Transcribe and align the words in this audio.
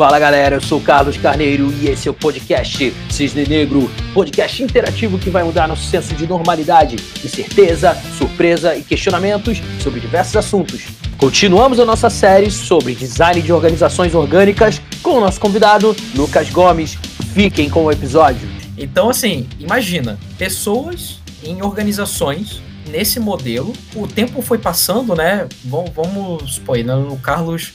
Fala 0.00 0.18
galera, 0.18 0.56
eu 0.56 0.62
sou 0.62 0.80
Carlos 0.80 1.18
Carneiro 1.18 1.70
e 1.74 1.88
esse 1.88 2.08
é 2.08 2.10
o 2.10 2.14
podcast 2.14 2.90
Cisne 3.10 3.46
Negro, 3.46 3.90
podcast 4.14 4.62
interativo 4.62 5.18
que 5.18 5.28
vai 5.28 5.42
mudar 5.42 5.68
nosso 5.68 5.84
senso 5.84 6.14
de 6.14 6.26
normalidade, 6.26 6.96
incerteza, 7.22 7.94
surpresa 8.16 8.74
e 8.74 8.82
questionamentos 8.82 9.60
sobre 9.78 10.00
diversos 10.00 10.34
assuntos. 10.38 10.86
Continuamos 11.18 11.78
a 11.78 11.84
nossa 11.84 12.08
série 12.08 12.50
sobre 12.50 12.94
design 12.94 13.42
de 13.42 13.52
organizações 13.52 14.14
orgânicas 14.14 14.80
com 15.02 15.18
o 15.18 15.20
nosso 15.20 15.38
convidado 15.38 15.94
Lucas 16.16 16.48
Gomes. 16.48 16.94
Fiquem 17.34 17.68
com 17.68 17.84
o 17.84 17.92
episódio. 17.92 18.48
Então, 18.78 19.10
assim, 19.10 19.46
imagina 19.58 20.18
pessoas 20.38 21.20
em 21.44 21.60
organizações 21.60 22.62
nesse 22.90 23.18
modelo, 23.18 23.72
o 23.94 24.06
tempo 24.06 24.42
foi 24.42 24.58
passando, 24.58 25.14
né? 25.14 25.48
Vamos, 25.64 25.90
vamos 25.94 26.54
supor, 26.54 26.78
né? 26.78 26.94
o 26.94 27.16
Carlos, 27.16 27.72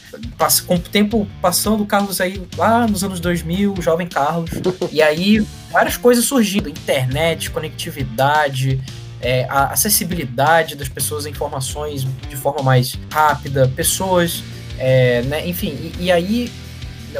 com 0.68 0.76
o 0.76 0.80
tempo 0.80 1.28
passando, 1.42 1.84
o 1.84 1.86
Carlos 1.86 2.22
aí 2.22 2.42
lá 2.58 2.86
nos 2.86 3.04
anos 3.04 3.20
2000, 3.20 3.74
o 3.74 3.82
jovem 3.82 4.08
Carlos, 4.08 4.52
e 4.92 5.02
aí 5.02 5.46
várias 5.72 5.98
coisas 5.98 6.26
surgindo: 6.26 6.70
internet, 6.70 7.50
conectividade, 7.50 8.80
é, 9.22 9.46
a 9.50 9.68
acessibilidade 9.68 10.76
das 10.76 10.90
pessoas 10.90 11.26
a 11.26 11.30
informações 11.30 12.06
de 12.30 12.36
forma 12.36 12.62
mais 12.62 12.98
rápida, 13.10 13.72
pessoas, 13.76 14.44
é, 14.78 15.22
né? 15.24 15.48
Enfim, 15.48 15.70
e, 15.70 16.06
e 16.06 16.12
aí 16.12 16.52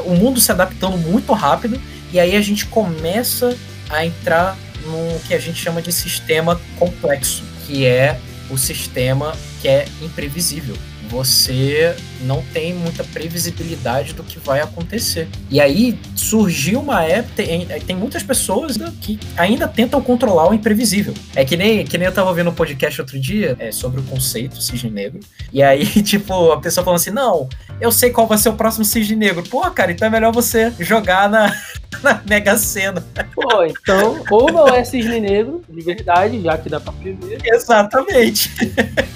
o 0.04 0.14
mundo 0.14 0.40
se 0.40 0.52
adaptando 0.52 0.98
muito 0.98 1.32
rápido, 1.32 1.80
e 2.12 2.20
aí 2.20 2.36
a 2.36 2.42
gente 2.42 2.66
começa 2.66 3.56
a 3.88 4.04
entrar 4.04 4.56
no 4.84 5.18
que 5.20 5.34
a 5.34 5.38
gente 5.38 5.58
chama 5.58 5.82
de 5.82 5.92
sistema 5.92 6.60
complexo 6.78 7.55
que 7.66 7.84
é 7.84 8.18
o 8.48 8.56
sistema 8.56 9.36
que 9.60 9.68
é 9.68 9.86
imprevisível. 10.02 10.76
Você 11.08 11.94
não 12.22 12.42
tem 12.52 12.74
muita 12.74 13.04
previsibilidade 13.04 14.12
do 14.12 14.24
que 14.24 14.38
vai 14.38 14.60
acontecer. 14.60 15.28
E 15.50 15.60
aí 15.60 15.98
surgiu 16.14 16.80
uma 16.80 17.04
época, 17.04 17.34
tem, 17.36 17.66
tem 17.66 17.96
muitas 17.96 18.22
pessoas 18.22 18.76
que 19.00 19.18
ainda 19.36 19.68
tentam 19.68 20.00
controlar 20.02 20.50
o 20.50 20.54
imprevisível. 20.54 21.14
É 21.34 21.44
que 21.44 21.56
nem, 21.56 21.84
que 21.84 21.96
nem 21.96 22.06
eu 22.06 22.12
tava 22.12 22.32
vendo 22.34 22.50
um 22.50 22.54
podcast 22.54 23.00
outro 23.00 23.18
dia 23.18 23.56
é, 23.58 23.70
sobre 23.70 24.00
o 24.00 24.02
conceito 24.04 24.60
cisne 24.60 24.90
negro. 24.90 25.20
E 25.52 25.62
aí, 25.62 25.86
tipo, 26.02 26.52
a 26.52 26.60
pessoa 26.60 26.84
falando 26.84 27.00
assim: 27.00 27.10
não, 27.10 27.48
eu 27.80 27.92
sei 27.92 28.10
qual 28.10 28.26
vai 28.26 28.38
ser 28.38 28.48
o 28.48 28.54
próximo 28.54 28.84
cisne 28.84 29.14
negro. 29.14 29.42
Pô, 29.44 29.60
cara, 29.70 29.92
então 29.92 30.08
é 30.08 30.10
melhor 30.10 30.32
você 30.32 30.72
jogar 30.80 31.28
na, 31.28 31.54
na 32.02 32.20
Mega 32.28 32.56
Sena. 32.56 33.04
Pô, 33.34 33.64
então, 33.64 34.24
ou 34.30 34.50
não 34.50 34.68
é 34.68 34.82
cisne 34.82 35.20
negro, 35.20 35.62
de 35.68 35.80
verdade, 35.82 36.42
já 36.42 36.58
que 36.58 36.68
dá 36.68 36.80
pra 36.80 36.92
prever. 36.92 37.38
Exatamente. 37.44 38.50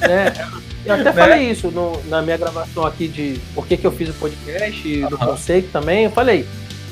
É, 0.02 0.29
eu 0.84 0.94
até 0.94 1.04
né? 1.04 1.12
falei 1.12 1.50
isso 1.50 1.70
no, 1.70 2.02
na 2.04 2.22
minha 2.22 2.36
gravação 2.36 2.86
aqui 2.86 3.08
de 3.08 3.40
por 3.54 3.66
que, 3.66 3.76
que 3.76 3.86
eu 3.86 3.92
fiz 3.92 4.08
o 4.08 4.14
podcast, 4.14 5.00
do 5.06 5.18
conceito 5.18 5.70
também. 5.70 6.04
Eu 6.04 6.10
falei, 6.10 6.46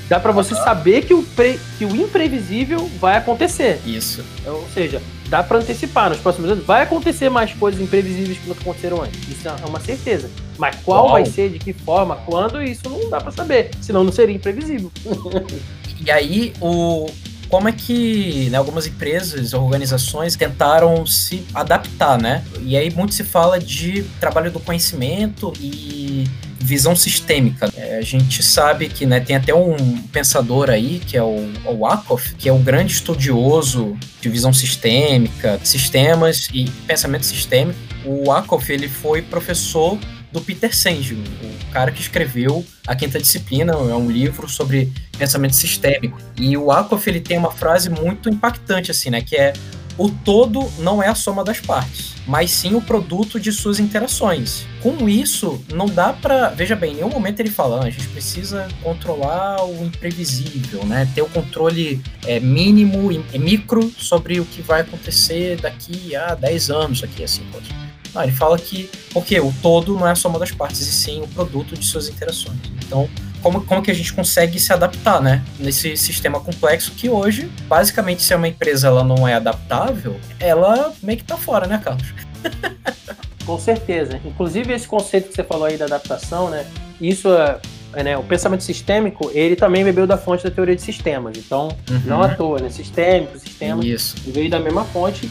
dá 0.09 0.21
para 0.21 0.33
você 0.33 0.55
saber 0.55 1.05
que 1.05 1.15
o, 1.15 1.23
pre, 1.23 1.59
que 1.79 1.85
o 1.85 1.97
imprevisível 1.97 2.89
vai 3.01 3.17
acontecer. 3.17 3.81
Isso. 3.87 4.25
Ou 4.47 4.67
seja, 4.75 5.01
dá 5.29 5.43
para 5.43 5.59
antecipar. 5.59 6.11
Nos 6.11 6.19
próximos 6.19 6.51
anos 6.51 6.65
vai 6.65 6.83
acontecer 6.83 7.29
mais 7.29 7.53
coisas 7.53 7.81
imprevisíveis 7.81 8.39
que 8.39 8.49
não 8.49 8.57
aconteceram 8.57 9.03
antes. 9.03 9.29
Isso 9.29 9.49
é 9.49 9.67
uma 9.67 9.81
certeza. 9.81 10.31
Mas 10.59 10.77
qual 10.85 11.05
Uau. 11.05 11.13
vai 11.13 11.27
ser, 11.27 11.51
de 11.51 11.59
que 11.59 11.73
forma, 11.73 12.17
quando, 12.27 12.63
isso 12.63 12.89
não 12.89 13.09
dá 13.09 13.21
para 13.21 13.31
saber. 13.31 13.71
Senão 13.81 14.05
não 14.05 14.13
seria 14.13 14.35
imprevisível. 14.35 14.91
e 16.05 16.11
aí, 16.11 16.53
o, 16.61 17.07
como 17.49 17.69
é 17.69 17.73
que 17.73 18.49
né, 18.51 18.59
algumas 18.59 18.87
empresas, 18.87 19.55
organizações 19.55 20.37
tentaram 20.37 21.07
se 21.07 21.45
adaptar, 21.55 22.21
né? 22.21 22.45
E 22.61 22.77
aí 22.77 22.91
muito 22.91 23.15
se 23.15 23.25
fala 23.25 23.59
de 23.59 24.03
trabalho 24.21 24.51
do 24.51 24.61
conhecimento 24.61 25.53
e 25.61 26.25
visão 26.61 26.95
sistêmica. 26.95 27.71
É, 27.77 27.97
a 27.97 28.03
gente 28.03 28.43
sabe 28.43 28.89
que 28.89 29.07
né, 29.07 29.21
tem 29.21 29.37
até 29.37 29.55
um 29.55 29.99
pensador 30.13 30.69
aí, 30.69 31.01
que 31.07 31.17
é 31.17 31.23
o, 31.23 31.51
o 31.65 32.19
que 32.37 32.49
é 32.49 32.53
um 32.53 32.63
grande 32.63 32.93
estudioso 32.93 33.97
de 34.21 34.29
visão 34.29 34.53
sistêmica, 34.53 35.59
sistemas 35.65 36.49
e 36.53 36.65
pensamento 36.87 37.25
sistêmico. 37.25 37.79
O 38.05 38.31
Akoff, 38.31 38.71
ele 38.71 38.89
foi 38.89 39.23
professor 39.23 39.99
do 40.33 40.41
Peter 40.41 40.75
Senge, 40.75 41.15
o 41.15 41.73
cara 41.73 41.91
que 41.91 42.01
escreveu 42.01 42.65
A 42.87 42.95
Quinta 42.95 43.19
Disciplina, 43.19 43.73
é 43.73 43.95
um 43.95 44.11
livro 44.11 44.49
sobre 44.49 44.93
pensamento 45.17 45.55
sistêmico. 45.55 46.19
E 46.39 46.57
o 46.57 46.71
Akoff, 46.71 47.09
ele 47.09 47.21
tem 47.21 47.39
uma 47.39 47.51
frase 47.51 47.89
muito 47.89 48.29
impactante, 48.29 48.91
assim, 48.91 49.11
né, 49.11 49.23
que 49.23 49.37
é 49.37 49.53
o 49.99 50.09
todo 50.09 50.71
não 50.79 51.03
é 51.03 51.09
a 51.09 51.15
soma 51.15 51.43
das 51.43 51.61
partes, 51.61 52.15
mas 52.25 52.53
sim 52.53 52.75
o 52.77 52.81
produto 52.81 53.41
de 53.41 53.51
suas 53.51 53.81
interações. 53.81 54.65
Com 54.81 55.09
isso, 55.09 55.61
não 55.75 55.87
dá 55.87 56.13
para, 56.13 56.51
veja 56.51 56.77
bem, 56.77 56.93
em 56.93 56.97
nenhum 56.97 57.11
momento 57.11 57.41
ele 57.41 57.51
fala, 57.51 57.81
ah, 57.81 57.87
a 57.87 57.91
gente 57.91 58.07
precisa 58.09 58.69
controlar 58.81 59.65
o 59.65 59.85
imprevisível, 59.85 60.87
né? 60.87 61.11
Ter 61.17 61.23
o 61.23 61.29
controle 61.29 62.01
é, 62.25 62.39
mínimo 62.39 63.11
e 63.11 63.39
micro 63.39 63.93
sobre 63.99 64.39
o 64.39 64.45
que 64.45 64.63
vai 64.63 64.83
acontecer 64.83 65.61
daqui 65.61 66.15
a 66.15 66.37
10 66.37 66.71
anos, 66.71 67.03
aqui 67.03 67.25
assim, 67.25 67.43
pode. 67.51 67.88
Não, 68.15 68.23
ele 68.23 68.33
fala 68.33 68.59
que 68.59 68.91
porque 69.13 69.39
o 69.41 69.53
todo 69.63 69.95
não 69.95 70.07
é 70.07 70.13
a 70.13 70.15
soma 70.15 70.39
das 70.39 70.51
partes, 70.51 70.81
e 70.81 70.93
sim 70.93 71.23
o 71.23 71.29
produto 71.29 71.77
de 71.77 71.85
suas 71.85 72.09
interações. 72.09 72.59
Então, 72.87 73.09
como, 73.43 73.65
como 73.65 73.83
que 73.83 73.91
a 73.91 73.95
gente 73.95 74.13
consegue 74.13 74.59
se 74.59 74.73
adaptar, 74.73 75.21
né? 75.21 75.45
Nesse 75.59 75.97
sistema 75.97 76.41
complexo 76.41 76.93
que 76.93 77.09
hoje, 77.09 77.51
basicamente, 77.69 78.23
se 78.23 78.35
uma 78.35 78.49
empresa 78.49 78.89
ela 78.89 79.05
não 79.05 79.27
é 79.27 79.35
adaptável, 79.35 80.17
ela 80.41 80.93
meio 81.03 81.19
que 81.19 81.25
tá 81.25 81.37
fora, 81.37 81.67
né, 81.67 81.81
Carlos? 81.83 82.15
Com 83.47 83.59
certeza. 83.59 84.21
Inclusive, 84.25 84.73
esse 84.75 84.87
conceito 84.87 85.29
que 85.29 85.35
você 85.35 85.45
falou 85.45 85.65
aí 85.65 85.79
da 85.79 85.87
adaptação, 85.87 86.51
né? 86.51 86.67
Isso 87.01 87.29
é, 87.33 87.59
é 87.95 88.03
né, 88.03 88.19
o 88.19 88.23
pensamento 88.23 88.63
sistêmico, 88.63 89.31
ele 89.33 89.57
também 89.57 89.85
bebeu 89.85 90.07
da 90.07 90.19
fonte 90.19 90.45
da 90.45 90.51
teoria 90.51 90.77
de 90.77 90.83
sistemas. 90.83 91.39
Então, 91.39 91.69
uhum. 91.89 92.03
não 92.05 92.23
à 92.23 92.35
toa, 92.35 92.61
né? 92.61 92.69
Sistêmico, 92.69 93.39
sistema, 93.39 93.85
Isso. 93.85 94.17
veio 94.27 94.51
da 94.51 94.59
mesma 94.59 94.85
fonte. 94.85 95.31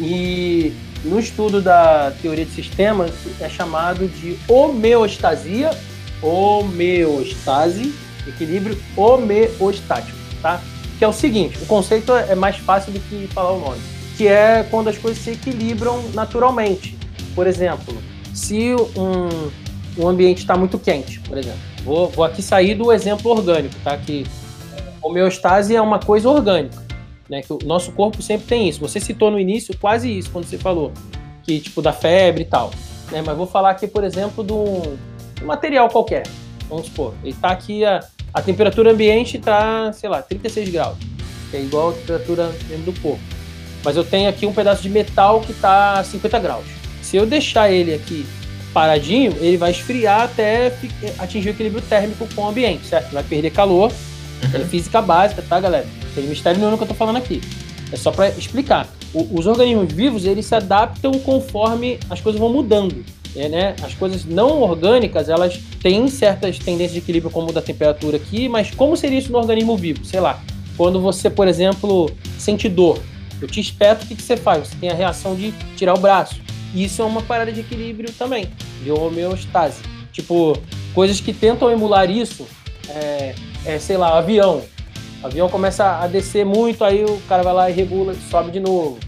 E 0.00 0.72
no 1.04 1.18
estudo 1.18 1.60
da 1.60 2.12
teoria 2.22 2.44
de 2.44 2.52
sistemas 2.52 3.10
é 3.40 3.48
chamado 3.48 4.06
de 4.06 4.38
homeostasia, 4.48 5.70
homeostase, 6.22 7.92
equilíbrio 8.26 8.78
homeostático, 8.96 10.16
tá? 10.40 10.60
Que 10.98 11.04
é 11.04 11.08
o 11.08 11.12
seguinte, 11.12 11.58
o 11.60 11.66
conceito 11.66 12.12
é 12.12 12.34
mais 12.34 12.56
fácil 12.56 12.92
do 12.92 13.00
que 13.00 13.26
falar 13.28 13.52
o 13.52 13.60
nome, 13.60 13.80
que 14.16 14.28
é 14.28 14.64
quando 14.70 14.88
as 14.88 14.98
coisas 14.98 15.22
se 15.22 15.30
equilibram 15.30 16.02
naturalmente. 16.14 16.96
Por 17.34 17.46
exemplo, 17.46 17.94
se 18.32 18.74
um, 18.96 19.50
um 19.98 20.08
ambiente 20.08 20.38
está 20.38 20.56
muito 20.56 20.78
quente, 20.78 21.18
por 21.20 21.36
exemplo, 21.36 21.58
vou, 21.84 22.08
vou 22.10 22.24
aqui 22.24 22.40
sair 22.40 22.76
do 22.76 22.92
exemplo 22.92 23.30
orgânico, 23.32 23.74
tá? 23.82 23.96
Que 23.96 24.24
homeostase 25.02 25.74
é 25.74 25.80
uma 25.80 25.98
coisa 25.98 26.28
orgânica 26.28 26.91
né? 27.32 27.40
Que 27.40 27.50
o 27.50 27.58
nosso 27.64 27.92
corpo 27.92 28.20
sempre 28.20 28.46
tem 28.46 28.68
isso. 28.68 28.78
Você 28.80 29.00
citou 29.00 29.30
no 29.30 29.40
início 29.40 29.74
quase 29.78 30.18
isso 30.18 30.30
quando 30.30 30.44
você 30.44 30.58
falou 30.58 30.92
que 31.42 31.58
tipo 31.58 31.80
da 31.80 31.92
febre 31.92 32.42
e 32.42 32.44
tal, 32.44 32.70
né? 33.10 33.22
Mas 33.24 33.36
vou 33.36 33.46
falar 33.46 33.70
aqui, 33.70 33.88
por 33.88 34.04
exemplo, 34.04 34.44
de 34.44 34.52
um, 34.52 34.96
material 35.42 35.88
qualquer. 35.88 36.24
Vamos 36.68 36.86
supor, 36.86 37.14
ele 37.22 37.32
está 37.32 37.48
aqui 37.48 37.84
a, 37.84 38.00
a 38.34 38.42
temperatura 38.42 38.92
ambiente 38.92 39.38
está, 39.38 39.92
sei 39.92 40.08
lá, 40.08 40.22
36 40.22 40.68
graus, 40.68 40.96
que 41.50 41.56
é 41.56 41.62
igual 41.62 41.90
a 41.90 41.92
temperatura 41.94 42.52
dentro 42.68 42.92
do 42.92 43.00
corpo. 43.00 43.22
Mas 43.82 43.96
eu 43.96 44.04
tenho 44.04 44.28
aqui 44.28 44.46
um 44.46 44.52
pedaço 44.52 44.82
de 44.82 44.90
metal 44.90 45.40
que 45.40 45.52
está 45.52 45.98
a 45.98 46.04
50 46.04 46.38
graus. 46.38 46.64
Se 47.00 47.16
eu 47.16 47.26
deixar 47.26 47.70
ele 47.70 47.94
aqui 47.94 48.24
paradinho, 48.72 49.34
ele 49.40 49.56
vai 49.56 49.70
esfriar 49.70 50.22
até 50.22 50.72
atingir 51.18 51.48
o 51.48 51.50
equilíbrio 51.50 51.82
térmico 51.82 52.28
com 52.34 52.42
o 52.42 52.48
ambiente, 52.48 52.86
certo? 52.86 53.10
Vai 53.12 53.24
perder 53.24 53.50
calor. 53.50 53.90
Uhum. 54.42 54.60
É 54.60 54.64
física 54.64 55.00
básica, 55.00 55.42
tá, 55.48 55.60
galera? 55.60 55.86
Tem 56.14 56.24
mistério 56.24 56.58
nenhum 56.58 56.70
no 56.72 56.76
que 56.76 56.84
eu 56.84 56.88
tô 56.88 56.94
falando 56.94 57.16
aqui. 57.16 57.40
É 57.90 57.96
só 57.96 58.10
para 58.10 58.28
explicar. 58.30 58.88
O, 59.12 59.38
os 59.38 59.46
organismos 59.46 59.92
vivos, 59.92 60.24
eles 60.24 60.46
se 60.46 60.54
adaptam 60.54 61.12
conforme 61.20 61.98
as 62.08 62.20
coisas 62.20 62.40
vão 62.40 62.50
mudando. 62.50 63.04
É, 63.34 63.48
né? 63.48 63.74
As 63.82 63.94
coisas 63.94 64.26
não 64.26 64.60
orgânicas, 64.60 65.28
elas 65.28 65.58
têm 65.82 66.06
certas 66.08 66.58
tendências 66.58 66.92
de 66.92 66.98
equilíbrio, 66.98 67.30
como 67.30 67.50
da 67.50 67.62
temperatura 67.62 68.18
aqui, 68.18 68.46
mas 68.48 68.70
como 68.70 68.94
seria 68.94 69.18
isso 69.18 69.32
no 69.32 69.38
organismo 69.38 69.74
vivo? 69.76 70.04
Sei 70.04 70.20
lá, 70.20 70.38
quando 70.76 71.00
você, 71.00 71.30
por 71.30 71.48
exemplo, 71.48 72.10
sente 72.38 72.68
dor, 72.68 72.98
eu 73.40 73.48
te 73.48 73.58
espeto, 73.58 74.04
o 74.04 74.08
que, 74.08 74.14
que 74.14 74.22
você 74.22 74.36
faz? 74.36 74.68
Você 74.68 74.76
tem 74.76 74.90
a 74.90 74.94
reação 74.94 75.34
de 75.34 75.52
tirar 75.76 75.94
o 75.94 75.98
braço. 75.98 76.40
Isso 76.74 77.02
é 77.02 77.04
uma 77.04 77.22
parada 77.22 77.50
de 77.50 77.60
equilíbrio 77.60 78.12
também, 78.12 78.50
de 78.82 78.90
homeostase. 78.90 79.82
Tipo, 80.12 80.56
coisas 80.94 81.20
que 81.20 81.32
tentam 81.32 81.70
emular 81.70 82.10
isso, 82.10 82.46
é, 82.88 83.34
é 83.64 83.78
sei 83.78 83.96
lá, 83.96 84.18
avião. 84.18 84.62
O 85.22 85.26
avião 85.26 85.48
começa 85.48 86.00
a 86.00 86.06
descer 86.06 86.44
muito, 86.44 86.84
aí 86.84 87.04
o 87.04 87.20
cara 87.28 87.42
vai 87.42 87.52
lá 87.52 87.70
e 87.70 87.72
regula, 87.72 88.14
sobe 88.30 88.50
de 88.50 88.60
novo. 88.60 88.98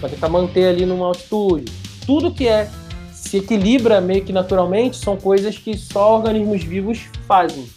Vai 0.00 0.10
tentar 0.10 0.28
manter 0.28 0.68
ali 0.68 0.86
numa 0.86 1.06
altitude. 1.06 1.72
Tudo 2.06 2.32
que 2.32 2.46
é 2.46 2.70
se 3.12 3.38
equilibra 3.38 4.00
meio 4.00 4.24
que 4.24 4.32
naturalmente 4.32 4.96
são 4.96 5.16
coisas 5.16 5.58
que 5.58 5.76
só 5.76 6.16
organismos 6.16 6.62
vivos 6.62 7.00
fazem. 7.26 7.68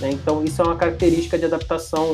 Né? 0.00 0.10
Então 0.12 0.44
isso 0.44 0.60
é 0.60 0.64
uma 0.64 0.76
característica 0.76 1.38
de 1.38 1.46
adaptação 1.46 2.12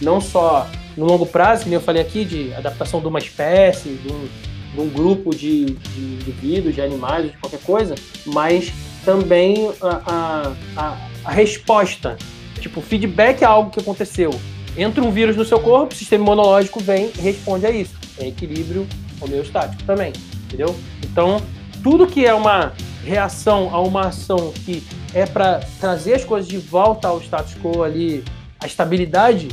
não 0.00 0.20
só 0.20 0.68
no 0.96 1.06
longo 1.06 1.26
prazo, 1.26 1.64
que 1.64 1.72
eu 1.72 1.80
falei 1.80 2.02
aqui, 2.02 2.24
de 2.24 2.52
adaptação 2.54 3.00
de 3.00 3.06
uma 3.06 3.18
espécie, 3.18 3.88
de 3.90 4.12
um, 4.12 4.28
de 4.74 4.80
um 4.80 4.88
grupo 4.88 5.30
de, 5.30 5.64
de 5.64 6.00
indivíduos, 6.00 6.74
de 6.74 6.82
animais, 6.82 7.30
de 7.30 7.38
qualquer 7.38 7.60
coisa, 7.60 7.94
mas 8.26 8.72
também 9.04 9.70
a, 9.80 10.02
a, 10.06 10.52
a, 10.76 10.96
a 11.24 11.30
resposta 11.30 12.16
Tipo, 12.58 12.80
feedback 12.80 13.42
é 13.42 13.46
algo 13.46 13.70
que 13.70 13.80
aconteceu. 13.80 14.30
Entra 14.76 15.02
um 15.02 15.10
vírus 15.10 15.36
no 15.36 15.44
seu 15.44 15.58
corpo, 15.58 15.92
o 15.94 15.96
sistema 15.96 16.24
imunológico 16.24 16.80
vem 16.80 17.10
e 17.18 17.20
responde 17.20 17.66
a 17.66 17.70
isso. 17.70 17.94
É 18.18 18.28
equilíbrio 18.28 18.86
homeostático 19.20 19.82
também, 19.84 20.12
entendeu? 20.44 20.74
Então, 21.04 21.40
tudo 21.82 22.06
que 22.06 22.24
é 22.24 22.34
uma 22.34 22.72
reação 23.04 23.74
a 23.74 23.80
uma 23.80 24.08
ação 24.08 24.52
que 24.64 24.82
é 25.14 25.26
para 25.26 25.60
trazer 25.80 26.14
as 26.14 26.24
coisas 26.24 26.48
de 26.48 26.58
volta 26.58 27.08
ao 27.08 27.20
status 27.20 27.54
quo 27.54 27.82
ali, 27.82 28.22
a 28.60 28.66
estabilidade, 28.66 29.48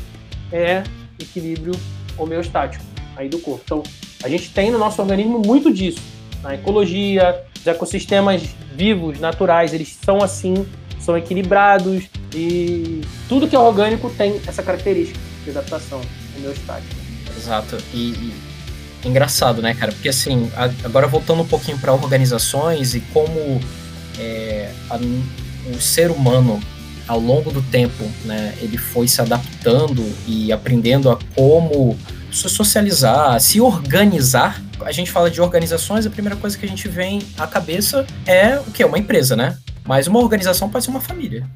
é 0.51 0.84
equilíbrio 1.19 1.74
homeostático 2.18 2.84
aí 3.16 3.30
do 3.30 3.40
corpo. 3.40 3.62
Então, 3.63 3.84
a 4.24 4.30
gente 4.30 4.51
tem 4.51 4.72
no 4.72 4.78
nosso 4.78 5.01
organismo 5.01 5.42
muito 5.46 5.74
disso. 5.74 6.01
Na 6.42 6.56
ecologia, 6.56 7.44
os 7.58 7.66
ecossistemas 7.66 8.44
vivos, 8.75 9.19
naturais, 9.19 9.74
eles 9.74 9.98
são 10.04 10.22
assim, 10.22 10.66
são 11.00 11.18
equilibrados 11.18 12.06
e 12.36 13.02
tudo 13.30 13.48
que 13.48 13.56
é 13.56 13.60
orgânico 13.60 14.10
tem 14.10 14.42
essa 14.46 14.62
característica 14.62 15.20
de 15.44 15.52
adaptação 15.52 16.02
homeostática. 16.38 16.96
Exato. 17.38 17.78
E, 17.94 17.98
e 17.98 18.34
engraçado, 19.06 19.62
né, 19.62 19.74
cara? 19.74 19.92
Porque 19.92 20.10
assim, 20.10 20.52
agora 20.84 21.08
voltando 21.08 21.42
um 21.42 21.48
pouquinho 21.48 21.78
para 21.78 21.94
organizações 21.94 22.96
e 22.96 23.00
como 23.00 23.62
é, 24.20 24.72
a, 24.90 24.98
o 24.98 25.80
ser 25.80 26.12
humano 26.12 26.60
ao 27.08 27.20
longo 27.20 27.52
do 27.52 27.62
tempo, 27.62 28.04
né, 28.24 28.56
ele 28.60 28.78
foi 28.78 29.08
se 29.08 29.22
adaptando 29.22 30.04
e 30.28 30.52
aprendendo 30.52 31.10
a 31.12 31.20
como 31.36 31.98
se 32.32 32.50
socializar, 32.50 33.40
se 33.40 33.62
organizar. 33.62 34.62
A 34.82 34.92
gente 34.92 35.12
fala 35.12 35.30
de 35.30 35.40
organizações, 35.40 36.06
a 36.06 36.10
primeira 36.10 36.36
coisa 36.36 36.58
que 36.58 36.66
a 36.66 36.70
gente 36.70 36.88
vem 36.88 37.22
à 37.38 37.48
cabeça 37.48 38.06
é 38.26 38.60
o 38.60 38.72
que? 38.72 38.84
Uma 38.84 38.98
empresa, 38.98 39.36
né? 39.36 39.58
Mas 39.86 40.08
uma 40.08 40.20
organização 40.20 40.68
pode 40.68 40.84
ser 40.84 40.92
uma 40.92 41.00
família. 41.00 41.48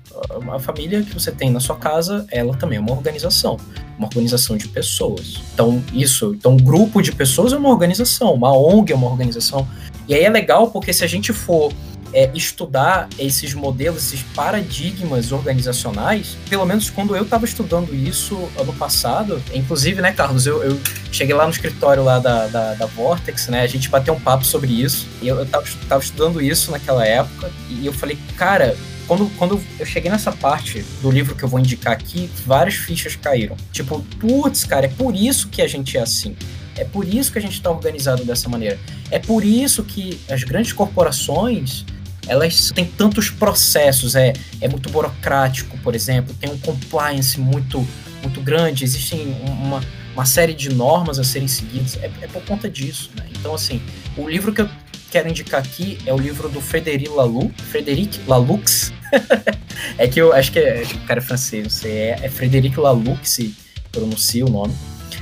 A 0.51 0.59
família 0.59 1.01
que 1.01 1.13
você 1.13 1.31
tem 1.31 1.49
na 1.49 1.59
sua 1.59 1.75
casa, 1.75 2.27
ela 2.31 2.55
também 2.55 2.77
é 2.77 2.81
uma 2.81 2.91
organização. 2.91 3.57
Uma 3.97 4.07
organização 4.07 4.55
de 4.55 4.67
pessoas. 4.67 5.41
Então, 5.53 5.83
isso. 5.91 6.35
Então, 6.37 6.53
um 6.53 6.57
grupo 6.57 7.01
de 7.01 7.11
pessoas 7.11 7.53
é 7.53 7.57
uma 7.57 7.69
organização. 7.69 8.33
Uma 8.35 8.55
ONG 8.55 8.93
é 8.93 8.95
uma 8.95 9.07
organização. 9.07 9.67
E 10.07 10.13
aí 10.13 10.23
é 10.23 10.29
legal 10.29 10.69
porque 10.69 10.93
se 10.93 11.03
a 11.03 11.07
gente 11.07 11.33
for 11.33 11.73
é, 12.13 12.29
estudar 12.33 13.07
esses 13.17 13.53
modelos, 13.53 14.05
esses 14.05 14.21
paradigmas 14.35 15.31
organizacionais, 15.31 16.37
pelo 16.49 16.65
menos 16.65 16.89
quando 16.89 17.15
eu 17.15 17.23
estava 17.23 17.45
estudando 17.45 17.93
isso 17.93 18.49
ano 18.57 18.73
passado, 18.73 19.41
inclusive, 19.53 20.01
né, 20.01 20.11
Carlos, 20.11 20.45
eu, 20.45 20.63
eu 20.63 20.79
cheguei 21.11 21.35
lá 21.35 21.45
no 21.45 21.51
escritório 21.51 22.03
lá 22.03 22.19
da, 22.19 22.47
da, 22.47 22.73
da, 22.73 22.85
Vortex, 22.85 23.47
né, 23.47 23.61
a 23.61 23.67
gente 23.67 23.89
bateu 23.89 24.13
um 24.13 24.19
papo 24.19 24.45
sobre 24.45 24.71
isso, 24.71 25.07
e 25.21 25.27
eu, 25.27 25.41
estava 25.43 26.01
estudando 26.01 26.41
isso 26.41 26.71
naquela 26.71 27.05
época, 27.05 27.51
e 27.69 27.85
eu 27.85 27.93
falei, 27.93 28.17
cara, 28.37 28.75
quando, 29.07 29.27
quando 29.37 29.59
eu 29.79 29.85
cheguei 29.87 30.11
nessa 30.11 30.31
parte 30.31 30.85
do 31.01 31.09
livro 31.09 31.35
que 31.35 31.43
eu 31.43 31.49
vou 31.49 31.59
indicar 31.59 31.93
aqui, 31.93 32.29
várias 32.45 32.75
fichas 32.75 33.15
caíram. 33.15 33.57
Tipo, 33.71 34.05
putz, 34.19 34.63
cara, 34.65 34.85
é 34.85 34.89
por 34.89 35.15
isso 35.15 35.49
que 35.49 35.63
a 35.63 35.67
gente 35.67 35.97
é 35.97 36.01
assim. 36.01 36.35
É 36.77 36.85
por 36.85 37.07
isso 37.07 37.31
que 37.31 37.39
a 37.39 37.41
gente 37.41 37.53
está 37.53 37.71
organizado 37.71 38.23
dessa 38.23 38.47
maneira. 38.47 38.79
É 39.09 39.17
por 39.17 39.43
isso 39.43 39.83
que 39.83 40.21
as 40.29 40.43
grandes 40.43 40.73
corporações 40.73 41.85
elas 42.29 42.71
têm 42.71 42.85
tantos 42.85 43.29
processos, 43.29 44.15
é, 44.15 44.33
é 44.61 44.67
muito 44.67 44.89
burocrático, 44.89 45.77
por 45.79 45.95
exemplo, 45.95 46.33
tem 46.35 46.49
um 46.49 46.57
compliance 46.59 47.39
muito, 47.39 47.85
muito 48.21 48.39
grande, 48.39 48.83
existem 48.83 49.35
uma, 49.41 49.81
uma 50.13 50.25
série 50.25 50.53
de 50.53 50.69
normas 50.69 51.17
a 51.17 51.23
serem 51.23 51.47
seguidas, 51.47 51.97
é, 51.97 52.09
é 52.21 52.27
por 52.27 52.43
conta 52.43 52.69
disso, 52.69 53.09
né? 53.17 53.25
Então, 53.31 53.53
assim, 53.55 53.81
o 54.15 54.29
livro 54.29 54.53
que 54.53 54.61
eu 54.61 54.69
quero 55.09 55.27
indicar 55.27 55.59
aqui 55.59 55.97
é 56.05 56.13
o 56.13 56.17
livro 56.17 56.47
do 56.47 56.61
Frederic 56.61 57.09
Laloux, 57.09 57.51
Frederic 57.63 58.19
Laloux, 58.27 58.93
é 59.97 60.07
que 60.07 60.21
eu 60.21 60.31
acho 60.31 60.51
que 60.51 60.59
é, 60.59 60.83
o 60.83 60.99
cara 61.07 61.19
é 61.19 61.23
francês, 61.23 61.63
não 61.63 61.71
sei, 61.71 61.91
é, 61.91 62.19
é 62.21 62.29
Frederic 62.29 62.79
Laloux 62.79 63.19
que 63.19 63.29
se 63.29 63.55
pronuncia 63.91 64.45
o 64.45 64.49
nome, 64.49 64.75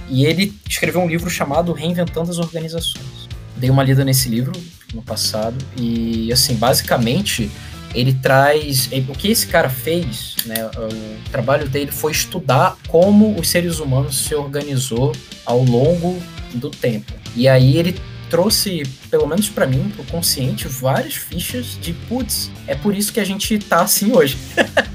e 0.09 0.25
ele 0.25 0.53
escreveu 0.69 1.01
um 1.01 1.07
livro 1.07 1.29
chamado 1.29 1.71
Reinventando 1.71 2.29
as 2.29 2.37
Organizações. 2.37 3.16
Dei 3.57 3.69
uma 3.69 3.83
lida 3.83 4.05
nesse 4.05 4.29
livro, 4.29 4.53
no 4.93 5.01
passado. 5.01 5.57
E, 5.77 6.31
assim, 6.31 6.55
basicamente, 6.55 7.51
ele 7.93 8.13
traz. 8.13 8.89
O 9.09 9.13
que 9.13 9.29
esse 9.29 9.47
cara 9.47 9.69
fez, 9.69 10.35
né? 10.45 10.65
O 10.65 11.29
trabalho 11.31 11.67
dele 11.67 11.91
foi 11.91 12.11
estudar 12.11 12.77
como 12.87 13.37
os 13.39 13.49
seres 13.49 13.79
humanos 13.79 14.17
se 14.17 14.35
organizou 14.35 15.15
ao 15.45 15.63
longo 15.63 16.21
do 16.53 16.69
tempo. 16.69 17.13
E 17.35 17.47
aí 17.47 17.77
ele 17.77 17.99
trouxe, 18.29 18.83
pelo 19.09 19.25
menos 19.25 19.49
para 19.49 19.65
mim, 19.65 19.89
pro 19.89 20.03
consciente, 20.05 20.67
várias 20.67 21.13
fichas 21.13 21.77
de 21.81 21.93
putz, 21.93 22.51
é 22.67 22.75
por 22.75 22.95
isso 22.95 23.13
que 23.13 23.19
a 23.19 23.23
gente 23.23 23.57
tá 23.57 23.81
assim 23.81 24.11
hoje. 24.11 24.37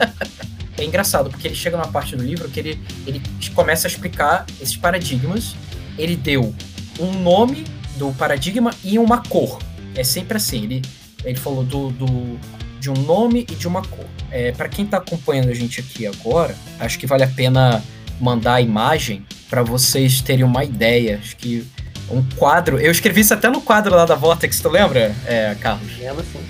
é 0.77 0.85
engraçado, 0.85 1.31
porque 1.31 1.49
ele 1.49 1.55
chega 1.55 1.77
numa 1.77 1.89
parte 1.89 2.15
do 2.15 2.23
livro 2.23 2.49
que 2.49 2.61
ele, 2.61 2.81
ele 3.07 3.23
começa 3.55 3.87
a 3.87 3.91
explicar 3.91 4.47
esses 4.61 4.77
paradigmas. 4.77 5.55
Ele 5.99 6.17
deu 6.17 6.55
um 7.01 7.13
nome 7.21 7.65
do 8.03 8.13
paradigma 8.15 8.75
e 8.83 8.99
uma 8.99 9.23
cor. 9.23 9.61
É 9.95 10.03
sempre 10.03 10.37
assim. 10.37 10.65
Ele, 10.65 10.83
ele 11.25 11.39
falou 11.39 11.63
do, 11.63 11.91
do 11.91 12.39
de 12.81 12.91
um 12.91 12.95
nome 12.95 13.47
e 13.49 13.55
de 13.55 13.69
uma 13.69 13.83
cor. 13.83 14.05
É, 14.29 14.51
para 14.51 14.69
quem 14.69 14.85
está 14.85 14.97
acompanhando 14.97 15.51
a 15.51 15.55
gente 15.55 15.79
aqui 15.79 16.05
agora, 16.05 16.57
acho 16.81 16.99
que 16.99 17.07
vale 17.07 17.23
a 17.23 17.29
pena 17.29 17.83
mandar 18.21 18.55
a 18.55 18.61
imagem 18.61 19.25
para 19.49 19.63
vocês 19.63 20.21
terem 20.21 20.45
uma 20.45 20.65
ideia. 20.65 21.21
Acho 21.23 21.37
que 21.37 21.65
um 22.11 22.25
quadro. 22.37 22.81
Eu 22.81 22.91
escrevi 22.91 23.21
isso 23.21 23.33
até 23.33 23.49
no 23.49 23.61
quadro 23.61 23.95
lá 23.95 24.05
da 24.05 24.17
Vortex, 24.17 24.61
tu 24.61 24.69
lembra, 24.69 25.15
é, 25.25 25.55
Carlos? 25.61 25.97
Lembro 25.97 26.25
sim. 26.25 26.41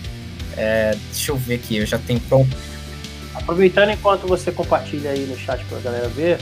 É, 0.56 0.96
deixa 1.10 1.32
eu 1.32 1.37
ver 1.37 1.56
aqui, 1.56 1.76
eu 1.76 1.87
já 1.87 1.99
tenho 1.99 2.20
pronto. 2.20 2.56
Aproveitando 3.34 3.90
enquanto 3.90 4.26
você 4.26 4.50
compartilha 4.50 5.10
aí 5.10 5.26
no 5.26 5.37
chat 5.37 5.62
para 5.66 5.78
a 5.78 5.81
galera 5.81 6.08
ver, 6.08 6.38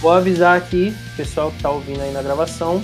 vou 0.00 0.12
avisar 0.12 0.56
aqui, 0.56 0.94
pessoal 1.16 1.50
que 1.50 1.56
está 1.56 1.70
ouvindo 1.70 2.00
aí 2.02 2.12
na 2.12 2.22
gravação, 2.22 2.82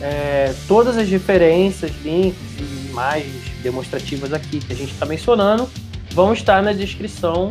é, 0.00 0.54
todas 0.66 0.96
as 0.96 1.08
referências, 1.08 1.92
links 2.02 2.38
e 2.58 2.88
imagens 2.90 3.42
demonstrativas 3.62 4.32
aqui 4.32 4.58
que 4.58 4.72
a 4.72 4.76
gente 4.76 4.92
está 4.92 5.04
mencionando 5.06 5.68
vão 6.12 6.32
estar 6.32 6.62
na 6.62 6.72
descrição 6.72 7.50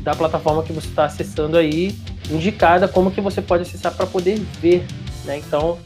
da 0.00 0.14
plataforma 0.14 0.62
que 0.62 0.72
você 0.72 0.88
está 0.88 1.04
acessando 1.04 1.56
aí, 1.56 1.94
indicada 2.30 2.88
como 2.88 3.10
que 3.10 3.20
você 3.20 3.42
pode 3.42 3.62
acessar 3.62 3.94
para 3.94 4.06
poder 4.06 4.40
ver. 4.60 4.86
Né? 5.24 5.38
Então, 5.38 5.78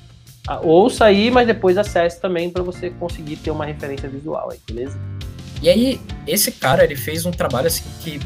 ouça 0.62 1.06
aí, 1.06 1.30
mas 1.30 1.46
depois 1.46 1.76
acesse 1.76 2.20
também 2.20 2.50
para 2.50 2.62
você 2.62 2.90
conseguir 2.90 3.36
ter 3.36 3.50
uma 3.50 3.64
referência 3.64 4.08
visual 4.08 4.50
aí, 4.50 4.58
beleza? 4.66 4.98
E 5.62 5.68
aí, 5.68 6.00
esse 6.26 6.52
cara, 6.52 6.84
ele 6.84 6.94
fez 6.94 7.24
um 7.24 7.30
trabalho 7.30 7.66
assim 7.66 7.84
que 8.00 8.20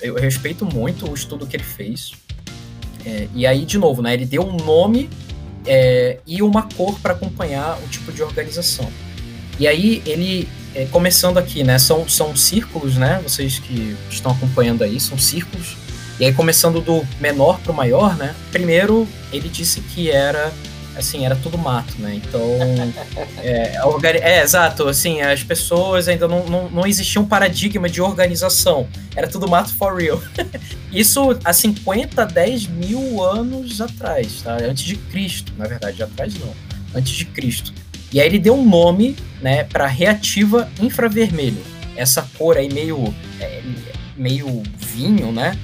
eu 0.00 0.14
respeito 0.16 0.66
muito 0.66 1.08
o 1.08 1.14
estudo 1.14 1.46
que 1.46 1.56
ele 1.56 1.64
fez. 1.64 2.12
É, 3.06 3.28
e 3.34 3.46
aí, 3.46 3.64
de 3.64 3.78
novo, 3.78 4.02
né, 4.02 4.12
ele 4.12 4.26
deu 4.26 4.42
um 4.42 4.56
nome 4.56 5.08
é, 5.66 6.18
e 6.26 6.42
uma 6.42 6.62
cor 6.62 6.98
para 7.00 7.12
acompanhar 7.12 7.78
o 7.84 7.88
tipo 7.88 8.12
de 8.12 8.22
organização. 8.22 8.90
E 9.58 9.66
aí 9.66 10.02
ele, 10.06 10.48
é, 10.74 10.86
começando 10.86 11.38
aqui, 11.38 11.62
né, 11.62 11.78
são, 11.78 12.08
são 12.08 12.34
círculos, 12.34 12.96
né, 12.96 13.20
vocês 13.22 13.58
que 13.58 13.96
estão 14.10 14.32
acompanhando 14.32 14.82
aí, 14.82 14.98
são 14.98 15.18
círculos. 15.18 15.76
E 16.18 16.24
aí 16.24 16.32
começando 16.32 16.80
do 16.80 17.06
menor 17.20 17.58
para 17.60 17.72
o 17.72 17.74
maior, 17.74 18.16
né, 18.16 18.34
primeiro 18.50 19.06
ele 19.32 19.48
disse 19.48 19.80
que 19.80 20.10
era 20.10 20.52
assim, 21.00 21.26
era 21.26 21.34
tudo 21.36 21.58
mato, 21.58 21.94
né? 21.98 22.14
Então, 22.14 22.40
é, 23.42 23.76
é, 24.20 24.42
exato, 24.42 24.88
assim, 24.88 25.20
as 25.20 25.42
pessoas 25.42 26.08
ainda 26.08 26.28
não, 26.28 26.46
não, 26.46 26.70
não 26.70 26.86
existia 26.86 27.20
um 27.20 27.26
paradigma 27.26 27.88
de 27.88 28.00
organização, 28.00 28.88
era 29.14 29.26
tudo 29.26 29.48
mato 29.48 29.74
for 29.74 30.00
real. 30.00 30.22
Isso 30.92 31.38
há 31.44 31.52
50, 31.52 32.24
10 32.26 32.66
mil 32.68 33.22
anos 33.22 33.80
atrás, 33.80 34.42
tá? 34.42 34.56
Antes 34.62 34.84
de 34.84 34.96
Cristo, 34.96 35.52
na 35.56 35.66
verdade, 35.66 36.02
atrás 36.02 36.34
não, 36.38 36.52
antes 36.94 37.12
de 37.12 37.24
Cristo. 37.24 37.72
E 38.12 38.20
aí 38.20 38.26
ele 38.26 38.38
deu 38.38 38.54
um 38.54 38.68
nome, 38.68 39.16
né, 39.40 39.64
para 39.64 39.86
reativa 39.86 40.68
infravermelho. 40.80 41.62
Essa 41.96 42.28
cor 42.36 42.56
aí 42.56 42.72
meio, 42.72 43.14
é, 43.38 43.62
meio 44.16 44.62
vinho, 44.76 45.30
né? 45.30 45.56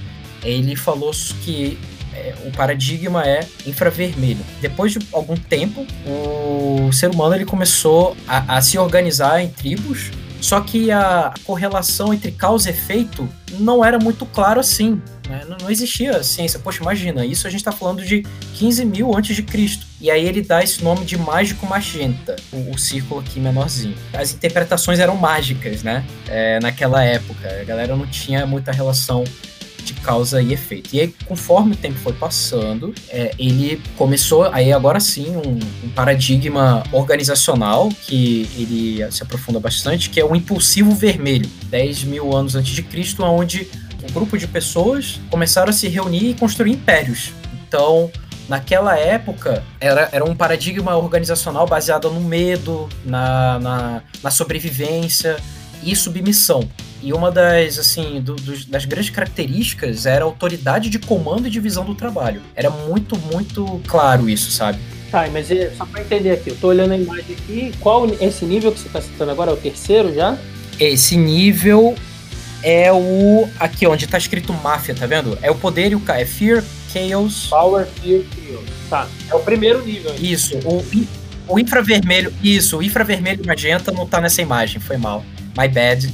Ele 0.43 0.77
falou 0.77 1.11
que 1.43 1.77
é, 2.17 2.35
o 2.47 2.51
paradigma 2.51 3.25
é 3.27 3.47
infravermelho. 3.67 4.41
Depois 4.61 4.93
de 4.93 4.99
algum 5.13 5.37
tempo, 5.37 5.87
o 6.07 6.91
ser 6.93 7.11
humano 7.11 7.35
ele 7.35 7.45
começou 7.45 8.17
a, 8.27 8.57
a 8.57 8.63
se 8.63 8.79
organizar 8.79 9.43
em 9.43 9.49
tribos, 9.49 10.11
só 10.41 10.61
que 10.61 10.91
a 10.91 11.35
correlação 11.45 12.15
entre 12.15 12.31
causa 12.31 12.71
e 12.71 12.73
efeito 12.73 13.29
não 13.59 13.85
era 13.85 13.99
muito 13.99 14.25
claro 14.25 14.61
assim. 14.61 15.01
Né? 15.29 15.45
Não, 15.49 15.57
não, 15.61 15.71
existia 15.71 16.23
ciência. 16.23 16.59
Poxa, 16.59 16.83
imagina, 16.83 17.25
isso 17.25 17.47
a 17.47 17.51
gente 17.51 17.61
está 17.61 17.73
falando 17.73 18.05
de 18.05 18.25
15 18.55 18.85
mil 18.85 19.17
antes 19.17 19.35
de 19.35 19.43
Cristo. 19.43 19.87
E 20.01 20.11
aí 20.11 20.25
ele 20.25 20.43
dá 20.43 20.63
esse 20.63 20.85
nome 20.85 21.05
de 21.05 21.19
mágico 21.19 21.67
magenta, 21.67 22.37
o, 22.53 22.73
o 22.73 22.79
círculo 22.79 23.21
aqui 23.21 23.41
menorzinho. 23.41 23.97
As 24.13 24.33
interpretações 24.33 24.99
eram 25.01 25.17
mágicas, 25.17 25.83
né? 25.83 26.05
É, 26.29 26.61
naquela 26.61 27.03
época. 27.03 27.61
A 27.61 27.65
galera 27.65 27.97
não 27.97 28.07
tinha 28.07 28.47
muita 28.47 28.71
relação 28.73 29.25
causa 30.07 30.41
e 30.41 30.53
efeito. 30.53 30.95
E 30.95 31.01
aí, 31.01 31.15
conforme 31.27 31.73
o 31.73 31.77
tempo 31.77 31.99
foi 31.99 32.13
passando, 32.13 32.95
é, 33.09 33.33
ele 33.37 33.83
começou, 33.97 34.45
aí 34.53 34.73
agora 34.73 35.01
sim, 35.01 35.37
um, 35.37 35.59
um, 35.85 35.91
paradigma 35.91 36.85
organizacional 36.93 37.89
que 37.89 38.49
ele 38.57 39.11
se 39.11 39.25
aprofunda 39.25 39.59
bastante, 39.59 40.09
que 40.09 40.21
é 40.21 40.25
o 40.25 40.37
impulsivo 40.37 40.95
vermelho, 40.95 41.51
10 41.65 42.05
mil 42.05 42.37
anos 42.37 42.55
antes 42.55 42.73
de 42.73 42.85
Cristo, 42.85 43.25
onde 43.25 43.69
um 44.09 44.13
grupo 44.13 44.39
de 44.39 44.47
pessoas 44.47 45.19
começaram 45.29 45.71
a 45.71 45.73
se 45.73 45.89
reunir 45.89 46.31
e 46.31 46.35
construir 46.35 46.71
impérios. 46.71 47.33
Então, 47.67 48.09
naquela 48.49 48.97
época, 48.97 49.65
era, 49.81 50.09
era 50.13 50.25
um 50.25 50.37
paradigma 50.37 50.97
organizacional 50.97 51.67
baseado 51.67 52.09
no 52.11 52.21
medo, 52.21 52.89
na, 53.05 53.59
na, 53.59 54.03
na 54.23 54.31
sobrevivência 54.31 55.37
e 55.83 55.97
submissão. 55.97 56.69
E 57.03 57.13
uma 57.13 57.31
das, 57.31 57.79
assim, 57.79 58.21
do, 58.21 58.35
dos, 58.35 58.65
das 58.65 58.85
grandes 58.85 59.11
características 59.11 60.07
era 60.07 60.25
a 60.25 60.27
autoridade 60.27 60.89
de 60.89 60.99
comando 60.99 61.47
e 61.47 61.51
divisão 61.51 61.85
do 61.85 61.95
trabalho. 61.95 62.41
Era 62.55 62.71
muito, 62.71 63.17
muito 63.17 63.81
claro 63.87 64.29
isso, 64.29 64.51
sabe? 64.51 64.79
Tá, 65.11 65.29
mas 65.33 65.51
é, 65.51 65.71
só 65.77 65.87
pra 65.87 66.01
entender 66.01 66.33
aqui, 66.33 66.51
eu 66.51 66.57
tô 66.57 66.69
olhando 66.69 66.93
a 66.93 66.97
imagem 66.97 67.37
aqui, 67.37 67.73
qual 67.81 68.07
esse 68.21 68.45
nível 68.45 68.73
que 68.73 68.81
você 68.81 68.89
tá 68.89 69.01
citando 69.01 69.31
agora? 69.31 69.51
É 69.51 69.55
o 69.55 69.57
terceiro 69.57 70.13
já? 70.15 70.37
Esse 70.81 71.17
nível 71.17 71.95
é 72.63 72.93
o. 72.93 73.49
Aqui 73.61 73.87
onde 73.87 74.07
tá 74.07 74.19
escrito 74.19 74.53
máfia, 74.53 74.95
tá 74.95 75.07
vendo? 75.07 75.39
É 75.41 75.51
o 75.51 75.55
poder 75.55 75.93
e 75.93 75.95
o. 75.95 76.03
É 76.09 76.25
Fear, 76.25 76.65
Chaos. 76.93 77.47
Power, 77.49 77.87
Fear, 77.87 78.23
Chaos. 78.35 78.65
Tá. 78.91 79.09
É 79.31 79.35
o 79.35 79.41
primeiro 79.41 79.85
nível. 79.85 80.15
Isso. 80.19 80.59
O, 80.65 80.85
o 81.49 81.59
infravermelho. 81.59 82.33
Isso, 82.43 82.79
o 82.79 82.83
infravermelho 82.83 83.45
magenta 83.47 83.93
não 83.93 84.07
tá 84.07 84.21
nessa 84.21 84.43
imagem, 84.43 84.81
foi 84.81 84.97
mal. 84.97 85.25
My 85.57 85.69
bad. 85.69 86.13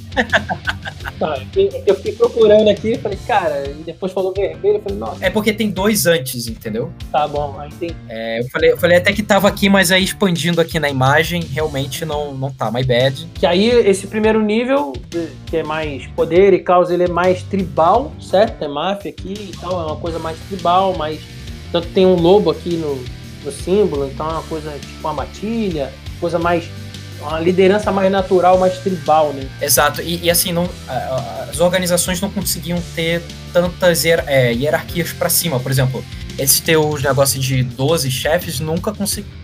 Tá, 1.19 1.41
eu 1.87 1.95
fiquei 1.97 2.13
procurando 2.13 2.69
aqui 2.69 2.93
e 2.93 2.99
falei, 2.99 3.19
cara, 3.27 3.69
e 3.69 3.83
depois 3.85 4.13
falou 4.13 4.33
vermelho, 4.33 4.77
eu 4.77 4.83
falei, 4.83 4.99
nossa. 4.99 5.25
É 5.25 5.31
porque 5.31 5.53
tem 5.53 5.71
dois 5.71 6.07
antes, 6.07 6.49
entendeu? 6.49 6.93
Tá 7.11 7.29
bom, 7.29 7.57
aí 7.59 7.71
tem. 7.73 7.91
É, 8.09 8.41
eu, 8.41 8.49
falei, 8.49 8.73
eu 8.73 8.77
falei 8.77 8.97
até 8.99 9.13
que 9.13 9.23
tava 9.23 9.47
aqui, 9.47 9.69
mas 9.69 9.93
aí 9.93 10.03
expandindo 10.03 10.61
aqui 10.61 10.81
na 10.81 10.89
imagem, 10.89 11.43
realmente 11.43 12.05
não, 12.05 12.35
não 12.35 12.51
tá, 12.51 12.71
my 12.71 12.83
bad. 12.83 13.27
Que 13.35 13.47
aí, 13.47 13.69
esse 13.69 14.07
primeiro 14.07 14.43
nível, 14.43 14.93
que 15.47 15.59
é 15.59 15.63
mais 15.63 16.07
poder 16.09 16.53
e 16.53 16.59
causa, 16.59 16.95
ele 16.95 17.05
é 17.05 17.09
mais 17.09 17.43
tribal, 17.43 18.13
certo? 18.21 18.65
É 18.65 18.69
máfia 18.69 19.11
aqui 19.11 19.35
e 19.53 19.57
tal, 19.61 19.81
é 19.81 19.87
uma 19.87 19.97
coisa 19.97 20.19
mais 20.19 20.39
tribal, 20.49 20.97
mais. 20.97 21.21
Tanto 21.71 21.89
tem 21.89 22.05
um 22.05 22.17
lobo 22.17 22.51
aqui 22.51 22.77
no, 22.77 23.03
no 23.45 23.53
símbolo, 23.53 24.07
então 24.07 24.29
é 24.29 24.33
uma 24.33 24.43
coisa 24.43 24.71
tipo 24.79 25.01
uma 25.01 25.15
matilha, 25.15 25.93
coisa 26.21 26.39
mais 26.39 26.69
uma 27.23 27.41
liderança 27.41 27.91
mais 27.91 28.11
natural, 28.11 28.59
mais 28.59 28.79
tribal, 28.79 29.33
né? 29.33 29.49
Exato, 29.61 30.03
e, 30.03 30.25
e 30.25 30.31
assim, 30.31 30.53
não, 30.53 30.69
as 31.49 31.61
organizações 31.61 32.21
não 32.21 32.31
conseguiam 32.31 32.81
ter 32.95 33.23
tantas 33.53 34.05
hier, 34.05 34.23
é, 34.27 34.53
hierarquias 34.53 35.13
para 35.13 35.29
cima, 35.29 35.61
por 35.61 35.71
exemplo. 35.71 36.05
Esse 36.39 36.63
teus 36.63 37.03
negócio 37.03 37.39
de 37.39 37.63
12 37.63 38.11
chefes 38.11 38.59
nunca, 38.59 38.95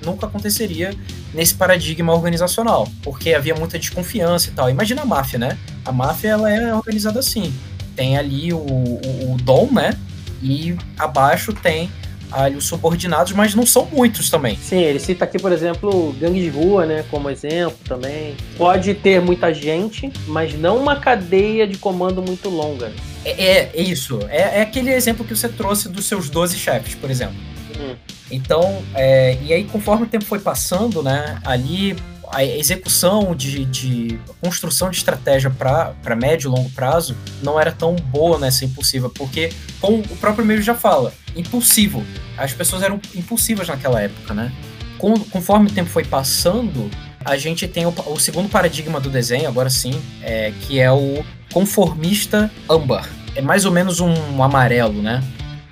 nunca 0.04 0.26
aconteceria 0.26 0.90
nesse 1.34 1.54
paradigma 1.54 2.14
organizacional, 2.14 2.88
porque 3.02 3.34
havia 3.34 3.54
muita 3.54 3.78
desconfiança 3.78 4.48
e 4.48 4.52
tal. 4.52 4.70
Imagina 4.70 5.02
a 5.02 5.04
máfia, 5.04 5.38
né? 5.38 5.58
A 5.84 5.92
máfia 5.92 6.30
ela 6.30 6.50
é 6.50 6.74
organizada 6.74 7.20
assim. 7.20 7.52
Tem 7.94 8.16
ali 8.16 8.54
o, 8.54 8.58
o, 8.58 9.34
o 9.34 9.36
dom, 9.36 9.68
né? 9.70 9.94
E 10.42 10.76
abaixo 10.98 11.52
tem 11.52 11.90
ali 12.30 12.56
os 12.56 12.66
subordinados, 12.66 13.32
mas 13.32 13.54
não 13.54 13.66
são 13.66 13.86
muitos 13.90 14.30
também. 14.30 14.56
Sim, 14.56 14.80
ele 14.80 14.98
cita 14.98 15.24
aqui, 15.24 15.38
por 15.38 15.52
exemplo, 15.52 16.14
gangue 16.18 16.40
de 16.40 16.48
rua, 16.48 16.86
né, 16.86 17.04
como 17.10 17.30
exemplo 17.30 17.78
também. 17.86 18.36
Pode 18.56 18.94
ter 18.94 19.20
muita 19.20 19.52
gente, 19.52 20.12
mas 20.26 20.58
não 20.58 20.78
uma 20.78 20.96
cadeia 20.96 21.66
de 21.66 21.78
comando 21.78 22.22
muito 22.22 22.48
longa. 22.48 22.92
É, 23.24 23.30
é, 23.30 23.70
é 23.74 23.82
isso. 23.82 24.20
É, 24.28 24.58
é, 24.58 24.62
aquele 24.62 24.90
exemplo 24.90 25.24
que 25.24 25.34
você 25.34 25.48
trouxe 25.48 25.88
dos 25.88 26.06
seus 26.06 26.30
12 26.30 26.56
chefes, 26.56 26.94
por 26.94 27.10
exemplo. 27.10 27.36
Hum. 27.78 27.94
Então, 28.30 28.82
é, 28.94 29.38
e 29.42 29.52
aí 29.52 29.64
conforme 29.64 30.04
o 30.04 30.06
tempo 30.06 30.24
foi 30.24 30.38
passando, 30.38 31.02
né, 31.02 31.38
ali 31.44 31.96
a 32.32 32.44
execução 32.44 33.34
de, 33.34 33.64
de 33.64 34.20
construção 34.40 34.90
de 34.90 34.96
estratégia 34.96 35.50
para 35.50 36.16
médio 36.16 36.48
e 36.48 36.50
longo 36.50 36.70
prazo 36.70 37.16
não 37.42 37.60
era 37.60 37.72
tão 37.72 37.94
boa 37.96 38.38
nessa 38.38 38.64
impulsiva, 38.64 39.10
porque, 39.10 39.52
como 39.80 39.98
o 39.98 40.16
próprio 40.16 40.44
meio 40.44 40.62
já 40.62 40.74
fala, 40.74 41.12
impulsivo. 41.36 42.04
As 42.36 42.52
pessoas 42.52 42.82
eram 42.82 43.00
impulsivas 43.14 43.68
naquela 43.68 44.00
época, 44.00 44.34
né? 44.34 44.52
Com, 44.98 45.18
conforme 45.18 45.68
o 45.68 45.72
tempo 45.72 45.88
foi 45.88 46.04
passando, 46.04 46.90
a 47.24 47.36
gente 47.36 47.66
tem 47.68 47.86
o, 47.86 47.94
o 48.06 48.18
segundo 48.18 48.48
paradigma 48.48 49.00
do 49.00 49.10
desenho, 49.10 49.48
agora 49.48 49.70
sim, 49.70 49.92
é, 50.22 50.52
que 50.62 50.80
é 50.80 50.90
o 50.90 51.24
conformista 51.52 52.50
âmbar. 52.68 53.08
É 53.34 53.40
mais 53.42 53.64
ou 53.64 53.72
menos 53.72 54.00
um, 54.00 54.42
amarelo, 54.42 55.00
né? 55.02 55.22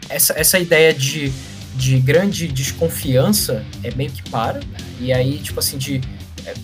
Essa, 0.09 0.39
essa 0.39 0.59
ideia 0.59 0.95
de, 0.95 1.33
de 1.75 1.99
grande 1.99 2.47
desconfiança 2.47 3.65
é 3.83 3.93
meio 3.95 4.11
que 4.11 4.29
para, 4.31 4.61
e 5.01 5.13
aí, 5.13 5.39
tipo 5.39 5.59
assim, 5.59 5.77
de 5.77 6.01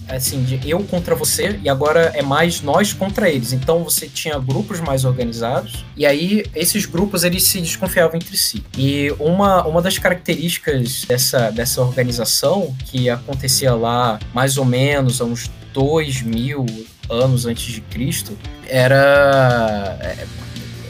assim, 0.08 0.42
de 0.42 0.60
eu 0.68 0.82
contra 0.84 1.14
você, 1.14 1.58
e 1.62 1.68
agora 1.68 2.12
é 2.14 2.22
mais 2.22 2.60
nós 2.60 2.92
contra 2.92 3.28
eles. 3.28 3.52
Então 3.52 3.82
você 3.82 4.08
tinha 4.08 4.38
grupos 4.38 4.80
mais 4.80 5.04
organizados, 5.04 5.84
e 5.96 6.06
aí 6.06 6.44
esses 6.54 6.86
grupos 6.86 7.24
eles 7.24 7.42
se 7.44 7.60
desconfiavam 7.60 8.16
entre 8.16 8.36
si. 8.36 8.64
E 8.76 9.12
uma, 9.18 9.66
uma 9.66 9.82
das 9.82 9.98
características 9.98 11.04
dessa, 11.04 11.50
dessa 11.50 11.80
organização, 11.80 12.74
que 12.86 13.08
acontecia 13.10 13.74
lá 13.74 14.18
mais 14.34 14.56
ou 14.56 14.64
menos 14.64 15.20
há 15.20 15.24
uns 15.24 15.50
dois 15.72 16.22
mil 16.22 16.66
anos 17.08 17.46
antes 17.46 17.72
de 17.72 17.80
Cristo, 17.80 18.36
era 18.68 19.98
é, 20.00 20.26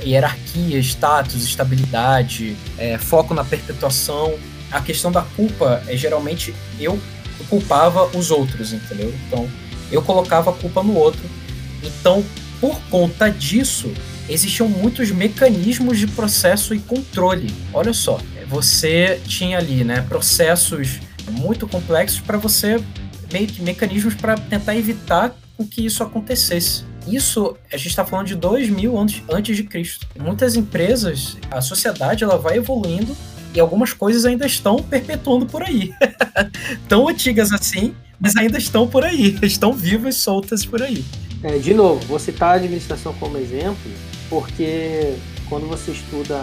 hierarquia, 0.05 0.79
status, 0.81 1.43
estabilidade, 1.45 2.57
é, 2.79 2.99
foco 2.99 3.35
na 3.35 3.45
perpetuação. 3.45 4.35
A 4.71 4.81
questão 4.81 5.13
da 5.13 5.23
culpa 5.23 5.83
é 5.87 5.97
geralmente 5.97 6.55
eu 6.81 6.99
culpava 7.43 8.17
os 8.17 8.31
outros, 8.31 8.73
entendeu? 8.73 9.13
Então, 9.27 9.49
eu 9.91 10.03
colocava 10.03 10.51
a 10.51 10.53
culpa 10.53 10.83
no 10.83 10.95
outro. 10.95 11.23
Então, 11.83 12.25
por 12.61 12.81
conta 12.91 13.31
disso, 13.31 13.93
existiam 14.29 14.69
muitos 14.69 15.11
mecanismos 15.11 15.99
de 15.99 16.07
processo 16.07 16.75
e 16.75 16.79
controle. 16.79 17.53
Olha 17.73 17.93
só, 17.93 18.21
você 18.49 19.21
tinha 19.27 19.59
ali, 19.59 19.85
né, 19.85 20.03
processos 20.09 21.01
muito 21.31 21.67
complexos 21.67 22.21
para 22.21 22.39
você 22.39 22.83
meio 23.33 23.47
que 23.47 23.63
mecanismos 23.63 24.15
para 24.15 24.37
tentar 24.37 24.77
evitar 24.77 25.35
que 25.71 25.85
isso 25.85 26.03
acontecesse. 26.03 26.85
Isso 27.07 27.57
a 27.73 27.77
gente 27.77 27.89
está 27.89 28.05
falando 28.05 28.27
de 28.27 28.35
dois 28.35 28.69
mil 28.69 28.97
anos 28.97 29.23
antes 29.31 29.57
de 29.57 29.65
Cristo. 29.65 30.07
Muitas 30.19 30.57
empresas, 30.57 31.37
a 31.51 31.61
sociedade, 31.61 32.23
ela 32.23 32.39
vai 32.39 32.57
evoluindo 32.57 33.17
e 33.55 33.61
algumas 33.61 33.93
coisas 33.93 34.25
ainda 34.25 34.47
estão 34.47 34.77
perpetuando 34.77 35.47
por 35.47 35.63
aí. 35.63 35.93
Tão 36.89 37.09
antigas 37.09 37.53
assim, 37.53 37.95
mas 38.19 38.37
ainda 38.37 38.59
estão 38.59 38.87
por 38.87 39.05
aí, 39.05 39.39
estão 39.43 39.73
vivas, 39.73 40.17
soltas 40.17 40.65
por 40.65 40.83
aí. 40.83 41.05
É, 41.43 41.59
de 41.59 41.75
novo, 41.75 42.01
vou 42.07 42.19
citar 42.19 42.51
a 42.51 42.55
administração 42.55 43.13
como 43.15 43.37
exemplo, 43.37 43.91
porque 44.29 45.15
quando 45.49 45.67
você 45.67 45.91
estuda 45.91 46.39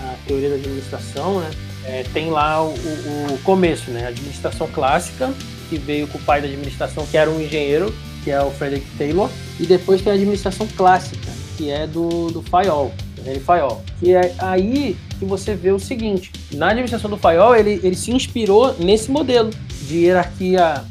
a 0.00 0.14
teoria 0.26 0.50
da 0.50 0.54
administração, 0.54 1.40
né, 1.40 1.50
é, 1.84 2.04
tem 2.12 2.30
lá 2.30 2.62
o, 2.62 2.72
o, 2.72 3.38
começo, 3.42 3.90
né, 3.90 4.04
a 4.04 4.08
administração 4.08 4.68
clássica, 4.68 5.32
que 5.68 5.76
veio 5.76 6.06
com 6.06 6.18
o 6.18 6.22
pai 6.22 6.40
da 6.40 6.46
administração, 6.46 7.04
que 7.06 7.16
era 7.16 7.28
um 7.28 7.40
engenheiro, 7.40 7.92
que 8.22 8.30
é 8.30 8.40
o 8.40 8.50
Frederick 8.52 8.86
Taylor, 8.96 9.28
e 9.58 9.66
depois 9.66 10.00
tem 10.00 10.12
a 10.12 10.14
administração 10.14 10.68
clássica, 10.76 11.28
que 11.56 11.70
é 11.70 11.86
do, 11.86 12.28
do 12.30 12.42
Fayol, 12.42 12.92
Henry 13.26 13.40
Fayol. 13.40 13.82
Que 13.98 14.14
é 14.14 14.34
aí 14.38 14.96
que 15.18 15.24
você 15.24 15.54
vê 15.54 15.70
o 15.70 15.78
seguinte: 15.78 16.32
na 16.52 16.68
administração 16.68 17.10
do 17.10 17.16
Fayol, 17.16 17.54
ele, 17.56 17.80
ele 17.82 17.96
se 17.96 18.10
inspirou 18.10 18.74
nesse 18.78 19.10
modelo 19.10 19.50
de 19.86 20.04
hierarquia 20.04 20.84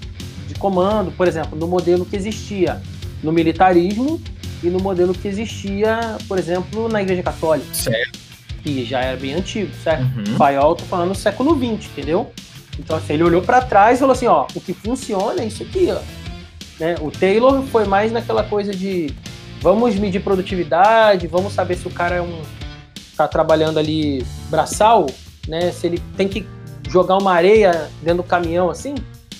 de 0.47 0.55
comando, 0.55 1.11
por 1.11 1.27
exemplo, 1.27 1.57
no 1.57 1.67
modelo 1.67 2.05
que 2.05 2.15
existia 2.15 2.81
no 3.23 3.31
militarismo 3.31 4.21
e 4.63 4.69
no 4.69 4.79
modelo 4.79 5.13
que 5.13 5.27
existia, 5.27 6.17
por 6.27 6.38
exemplo, 6.38 6.88
na 6.88 7.01
Igreja 7.01 7.23
Católica. 7.23 7.73
Certo. 7.73 8.19
Que 8.63 8.85
já 8.85 9.01
era 9.01 9.17
bem 9.17 9.33
antigo, 9.33 9.71
certo? 9.83 10.03
Uhum. 10.03 10.35
Fayol, 10.38 10.75
tô 10.75 10.83
falando 10.85 11.15
século 11.15 11.55
XX, 11.55 11.89
entendeu? 11.91 12.31
Então, 12.77 12.95
assim, 12.95 13.13
ele 13.13 13.23
olhou 13.23 13.41
para 13.41 13.61
trás 13.61 13.97
e 13.97 14.00
falou 14.00 14.13
assim: 14.13 14.27
ó, 14.27 14.45
o 14.55 14.61
que 14.61 14.73
funciona 14.73 15.41
é 15.41 15.47
isso 15.47 15.63
aqui, 15.63 15.89
ó. 15.91 16.00
Né? 16.79 16.95
O 17.01 17.11
Taylor 17.11 17.61
foi 17.63 17.85
mais 17.85 18.11
naquela 18.11 18.43
coisa 18.43 18.71
de 18.71 19.13
vamos 19.61 19.95
medir 19.95 20.21
produtividade, 20.21 21.27
vamos 21.27 21.53
saber 21.53 21.77
se 21.77 21.87
o 21.87 21.91
cara 21.91 22.15
é 22.15 22.21
um 22.21 22.41
tá 23.15 23.27
trabalhando 23.27 23.77
ali 23.77 24.25
braçal, 24.49 25.05
né? 25.47 25.71
Se 25.71 25.87
ele 25.87 25.99
tem 26.17 26.27
que 26.27 26.45
jogar 26.89 27.17
uma 27.17 27.33
areia 27.33 27.89
dentro 28.01 28.23
do 28.23 28.27
caminhão 28.27 28.69
assim, 28.69 28.95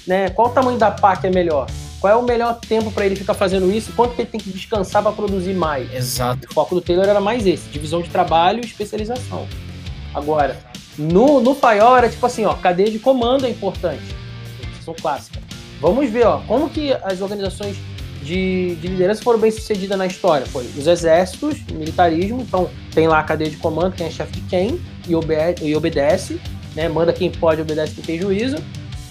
né? 0.06 0.30
Qual 0.30 0.50
o 0.50 0.52
tamanho 0.52 0.78
da 0.78 0.92
pá 0.92 1.16
que 1.16 1.28
é 1.28 1.32
melhor? 1.32 1.68
Qual 2.00 2.12
é 2.12 2.16
o 2.16 2.24
melhor 2.24 2.60
tempo 2.60 2.92
para 2.92 3.06
ele 3.06 3.16
ficar 3.16 3.34
fazendo 3.34 3.72
isso? 3.72 3.92
Quanto 3.94 4.16
que 4.16 4.22
ele 4.22 4.30
tem 4.30 4.40
que 4.40 4.50
descansar 4.50 5.04
para 5.04 5.12
produzir 5.12 5.54
mais? 5.54 5.94
Exato. 5.94 6.48
O 6.50 6.54
foco 6.54 6.76
do 6.76 6.82
Taylor 6.82 7.06
era 7.08 7.22
mais 7.22 7.46
esse, 7.46 7.70
divisão 7.70 8.02
de 8.02 8.10
trabalho 8.10 8.62
e 8.62 8.66
especialização. 8.66 9.48
Agora, 10.14 10.58
no, 10.98 11.40
no 11.40 11.56
Paiol 11.56 11.96
era 11.98 12.10
tipo 12.10 12.26
assim, 12.26 12.46
ó, 12.46 12.54
cadeia 12.56 12.90
de 12.90 13.00
comando 13.00 13.46
é 13.46 13.50
importante. 13.50 14.04
São 14.84 14.96
clássica. 14.96 15.40
Vamos 15.80 16.10
ver, 16.10 16.26
ó, 16.26 16.40
como 16.48 16.70
que 16.70 16.92
as 16.92 17.22
organizações 17.22 17.78
de, 18.22 18.76
de 18.76 18.88
liderança 18.88 19.24
foram 19.24 19.40
bem 19.40 19.52
sucedidas 19.52 19.98
na 19.98 20.06
história. 20.06 20.46
Foi 20.46 20.64
os 20.78 20.88
exércitos, 20.88 21.60
o 21.72 21.76
militarismo, 21.76 22.42
então 22.42 22.70
tem 22.94 23.08
lá 23.08 23.20
a 23.20 23.24
cadeia 23.24 23.50
de 23.50 23.58
comando, 23.58 23.94
quem 23.94 24.08
é 24.08 24.10
chefe 24.10 24.34
de 24.34 24.42
quem, 24.42 24.80
e, 25.08 25.68
e 25.68 25.76
obedece, 25.76 26.40
né? 26.76 26.88
manda 26.88 27.12
quem 27.12 27.32
pode, 27.32 27.62
obedece 27.62 27.96
quem 27.96 28.04
tem 28.04 28.20
juízo. 28.20 28.58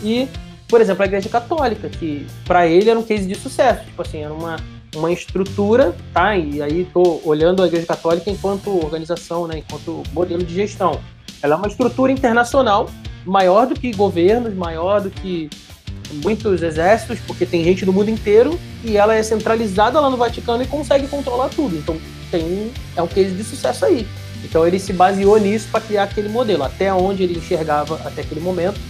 E, 0.03 0.29
por 0.69 0.81
exemplo, 0.81 1.03
a 1.03 1.07
Igreja 1.07 1.29
Católica, 1.29 1.89
que 1.89 2.27
para 2.45 2.67
ele 2.67 2.89
era 2.89 2.99
um 2.99 3.03
case 3.03 3.27
de 3.27 3.35
sucesso. 3.35 3.85
Tipo 3.85 4.03
assim, 4.03 4.23
era 4.23 4.33
uma, 4.33 4.57
uma 4.95 5.13
estrutura, 5.13 5.95
tá? 6.13 6.37
E 6.37 6.63
aí 6.63 6.83
estou 6.83 7.21
olhando 7.25 7.63
a 7.63 7.67
Igreja 7.67 7.87
Católica 7.87 8.31
enquanto 8.31 8.71
organização, 8.71 9.47
né? 9.47 9.59
Enquanto 9.59 10.03
modelo 10.13 10.45
de 10.45 10.55
gestão. 10.55 11.01
Ela 11.43 11.55
é 11.55 11.59
uma 11.59 11.69
estrutura 11.69 12.13
internacional 12.13 12.89
maior 13.25 13.67
do 13.67 13.75
que 13.75 13.93
governos, 13.93 14.55
maior 14.55 15.01
do 15.01 15.11
que 15.11 15.51
muitos 16.25 16.63
exércitos, 16.63 17.19
porque 17.27 17.47
tem 17.47 17.63
gente 17.63 17.85
do 17.85 17.93
mundo 17.93 18.11
inteiro 18.11 18.59
e 18.85 18.97
ela 18.97 19.15
é 19.15 19.23
centralizada 19.23 20.01
lá 20.01 20.09
no 20.09 20.17
Vaticano 20.17 20.63
e 20.63 20.67
consegue 20.67 21.07
controlar 21.07 21.49
tudo. 21.49 21.77
Então 21.77 21.97
tem 22.31 22.71
é 22.97 23.03
um 23.03 23.07
case 23.07 23.35
de 23.35 23.45
sucesso 23.45 23.85
aí. 23.85 24.07
Então 24.45 24.67
ele 24.67 24.79
se 24.79 24.93
baseou 24.93 25.39
nisso 25.39 25.69
para 25.71 25.81
criar 25.81 26.05
aquele 26.05 26.29
modelo, 26.29 26.65
até 26.65 26.93
onde 26.93 27.23
ele 27.23 27.39
enxergava 27.39 27.97
até 28.05 28.23
aquele 28.23 28.41
momento. 28.41 28.81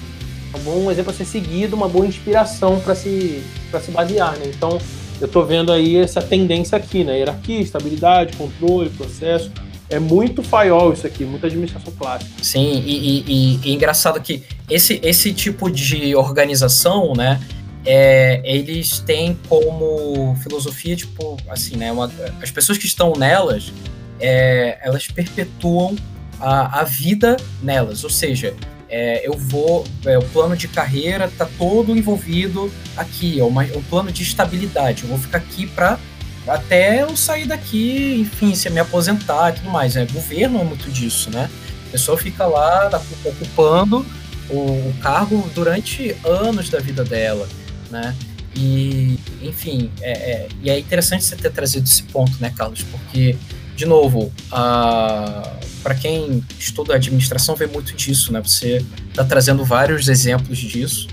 É 0.52 0.56
um 0.56 0.60
bom 0.60 0.90
exemplo 0.90 1.10
a 1.10 1.14
ser 1.14 1.24
seguido, 1.24 1.76
uma 1.76 1.88
boa 1.88 2.06
inspiração 2.06 2.80
para 2.80 2.94
se 2.94 3.42
para 3.70 3.80
se 3.80 3.90
basear, 3.90 4.36
né? 4.36 4.44
Então 4.46 4.78
eu 5.20 5.26
estou 5.26 5.44
vendo 5.44 5.72
aí 5.72 5.96
essa 5.96 6.22
tendência 6.22 6.76
aqui, 6.76 7.04
né? 7.04 7.18
Hierarquia, 7.18 7.60
estabilidade, 7.60 8.36
controle, 8.36 8.90
processo 8.90 9.50
é 9.90 9.98
muito 9.98 10.42
faiol 10.42 10.92
isso 10.92 11.06
aqui, 11.06 11.24
muita 11.24 11.48
administração 11.48 11.92
clássica. 11.98 12.30
Sim, 12.40 12.82
e, 12.86 13.24
e, 13.26 13.60
e, 13.64 13.74
engraçado 13.74 14.20
que 14.20 14.44
esse, 14.70 15.00
esse 15.02 15.32
tipo 15.32 15.68
de 15.68 16.14
organização, 16.14 17.12
né, 17.12 17.40
é, 17.84 18.40
eles 18.44 18.98
têm 19.00 19.38
como 19.48 20.36
filosofia, 20.42 20.96
tipo, 20.96 21.36
assim, 21.48 21.76
né, 21.76 21.90
uma, 21.90 22.10
as 22.42 22.50
pessoas 22.50 22.78
que 22.78 22.86
estão 22.86 23.12
nelas, 23.14 23.72
é, 24.20 24.78
elas 24.82 25.06
perpetuam 25.06 25.96
a, 26.38 26.80
a 26.80 26.84
vida 26.84 27.36
nelas, 27.62 28.04
ou 28.04 28.10
seja, 28.10 28.54
é, 28.88 29.26
eu 29.26 29.34
vou, 29.34 29.86
é, 30.04 30.18
o 30.18 30.22
plano 30.22 30.56
de 30.56 30.66
carreira 30.66 31.26
está 31.26 31.46
todo 31.58 31.96
envolvido 31.96 32.70
aqui, 32.96 33.38
é 33.38 33.44
uma, 33.44 33.62
um 33.62 33.82
plano 33.84 34.10
de 34.10 34.22
estabilidade, 34.22 35.04
eu 35.04 35.08
vou 35.08 35.18
ficar 35.18 35.38
aqui 35.38 35.66
para 35.66 35.98
até 36.46 37.02
eu 37.02 37.16
sair 37.16 37.46
daqui, 37.46 38.20
enfim, 38.20 38.54
se 38.54 38.68
me 38.70 38.80
aposentar 38.80 39.50
e 39.50 39.60
tudo 39.60 39.70
mais. 39.70 39.94
Né? 39.94 40.06
Governo 40.10 40.60
é 40.60 40.64
muito 40.64 40.90
disso, 40.90 41.30
né? 41.30 41.48
A 41.88 41.92
pessoa 41.92 42.16
fica 42.18 42.46
lá 42.46 42.88
tá 42.88 43.00
ocupando 43.24 44.04
o, 44.48 44.58
o 44.58 44.94
cargo 45.00 45.48
durante 45.54 46.16
anos 46.24 46.68
da 46.68 46.80
vida 46.80 47.04
dela, 47.04 47.48
né? 47.90 48.14
E, 48.54 49.18
enfim, 49.42 49.90
é, 50.00 50.10
é, 50.10 50.48
e 50.62 50.70
é 50.70 50.78
interessante 50.78 51.24
você 51.24 51.36
ter 51.36 51.50
trazido 51.50 51.86
esse 51.86 52.02
ponto, 52.04 52.32
né, 52.40 52.52
Carlos? 52.56 52.82
Porque, 52.82 53.36
de 53.76 53.86
novo, 53.86 54.32
para 54.50 55.94
quem 55.94 56.44
estuda 56.58 56.94
administração, 56.94 57.54
vê 57.54 57.66
muito 57.66 57.94
disso, 57.94 58.32
né? 58.32 58.40
Você 58.40 58.84
está 59.08 59.24
trazendo 59.24 59.64
vários 59.64 60.08
exemplos 60.08 60.58
disso. 60.58 61.08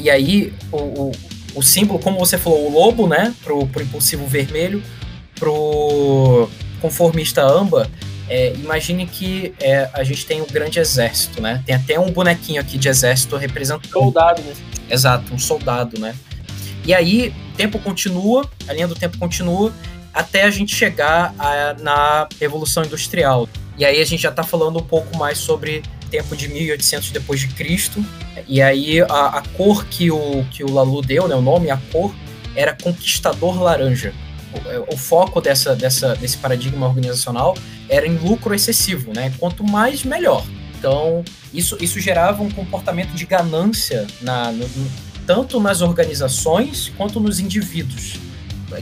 E 0.00 0.08
aí, 0.08 0.52
o, 0.70 1.10
o 1.54 1.62
símbolo, 1.62 1.98
como 1.98 2.18
você 2.18 2.38
falou, 2.38 2.68
o 2.68 2.72
lobo, 2.72 3.08
né? 3.08 3.34
Pro, 3.42 3.66
pro 3.66 3.82
impulsivo 3.82 4.26
vermelho, 4.26 4.82
pro 5.34 6.48
conformista 6.80 7.42
âmbar. 7.42 7.90
É, 8.30 8.52
imagine 8.54 9.06
que 9.06 9.54
é, 9.58 9.88
a 9.92 10.04
gente 10.04 10.26
tem 10.26 10.42
um 10.42 10.46
grande 10.46 10.78
exército, 10.78 11.40
né? 11.40 11.62
Tem 11.66 11.74
até 11.74 11.98
um 11.98 12.10
bonequinho 12.10 12.60
aqui 12.60 12.76
de 12.76 12.88
exército 12.88 13.36
representando. 13.36 13.90
Soldado, 13.90 14.42
né? 14.42 14.52
Exato, 14.90 15.34
um 15.34 15.38
soldado, 15.38 16.00
né? 16.00 16.14
E 16.84 16.94
aí, 16.94 17.34
o 17.52 17.56
tempo 17.56 17.78
continua, 17.78 18.48
a 18.66 18.72
linha 18.72 18.88
do 18.88 18.94
tempo 18.94 19.18
continua, 19.18 19.72
até 20.12 20.44
a 20.44 20.50
gente 20.50 20.74
chegar 20.74 21.34
a, 21.38 21.76
na 21.80 22.28
Revolução 22.40 22.84
Industrial. 22.84 23.48
E 23.76 23.84
aí 23.84 24.00
a 24.00 24.04
gente 24.04 24.22
já 24.22 24.30
está 24.30 24.42
falando 24.42 24.78
um 24.78 24.82
pouco 24.82 25.16
mais 25.16 25.38
sobre 25.38 25.82
tempo 26.10 26.36
de 26.36 26.48
1800 26.48 27.10
depois 27.10 27.40
de 27.40 27.48
Cristo. 27.48 28.04
E 28.48 28.60
aí 28.60 29.00
a, 29.02 29.38
a, 29.38 29.42
cor 29.56 29.84
que 29.86 30.10
o, 30.10 30.44
que 30.50 30.64
o 30.64 30.72
Lalu 30.72 31.02
deu, 31.02 31.28
né, 31.28 31.34
o 31.34 31.42
nome, 31.42 31.70
a 31.70 31.76
cor, 31.92 32.12
era 32.56 32.72
Conquistador 32.72 33.62
Laranja. 33.62 34.12
O, 34.88 34.94
o 34.94 34.96
foco 34.96 35.40
dessa, 35.40 35.76
dessa, 35.76 36.16
desse 36.16 36.38
paradigma 36.38 36.86
organizacional 36.86 37.56
era 37.88 38.06
em 38.06 38.16
lucro 38.16 38.54
excessivo, 38.54 39.12
né? 39.14 39.32
Quanto 39.38 39.62
mais, 39.62 40.02
melhor. 40.02 40.44
Então, 40.78 41.24
isso, 41.52 41.76
isso 41.80 41.98
gerava 42.00 42.42
um 42.42 42.50
comportamento 42.50 43.12
de 43.12 43.26
ganância 43.26 44.06
na, 44.22 44.52
no, 44.52 44.68
tanto 45.26 45.58
nas 45.58 45.82
organizações 45.82 46.92
quanto 46.96 47.18
nos 47.18 47.40
indivíduos. 47.40 48.14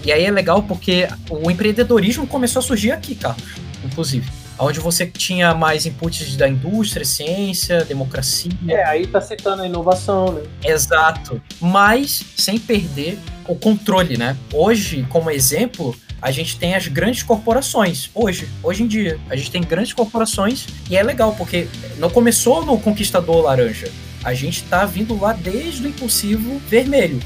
E 0.04 0.12
aí 0.12 0.24
é 0.24 0.30
legal 0.30 0.62
porque 0.62 1.08
o 1.30 1.50
empreendedorismo 1.50 2.26
começou 2.26 2.60
a 2.60 2.62
surgir 2.62 2.90
aqui, 2.92 3.14
Carlos, 3.14 3.44
inclusive 3.84 4.30
onde 4.58 4.80
você 4.80 5.06
tinha 5.06 5.54
mais 5.54 5.84
inputs 5.86 6.34
da 6.36 6.48
indústria, 6.48 7.04
ciência, 7.04 7.84
democracia. 7.84 8.50
É, 8.68 8.84
aí 8.84 9.06
tá 9.06 9.20
citando 9.20 9.62
a 9.62 9.66
inovação, 9.66 10.32
né? 10.32 10.42
Exato. 10.64 11.42
Mas 11.60 12.24
sem 12.36 12.58
perder 12.58 13.18
o 13.46 13.54
controle, 13.54 14.16
né? 14.16 14.36
Hoje, 14.52 15.06
como 15.10 15.30
exemplo, 15.30 15.94
a 16.26 16.32
gente 16.32 16.58
tem 16.58 16.74
as 16.74 16.88
grandes 16.88 17.22
corporações. 17.22 18.10
Hoje, 18.12 18.48
hoje 18.60 18.82
em 18.82 18.88
dia, 18.88 19.16
a 19.30 19.36
gente 19.36 19.48
tem 19.48 19.62
grandes 19.62 19.92
corporações 19.92 20.66
e 20.90 20.96
é 20.96 21.02
legal 21.04 21.36
porque 21.36 21.68
não 21.98 22.10
começou 22.10 22.66
no 22.66 22.76
Conquistador 22.80 23.44
Laranja. 23.44 23.88
A 24.24 24.34
gente 24.34 24.64
tá 24.64 24.84
vindo 24.84 25.16
lá 25.20 25.32
desde 25.32 25.84
o 25.84 25.88
impulsivo 25.88 26.60
vermelho 26.68 27.20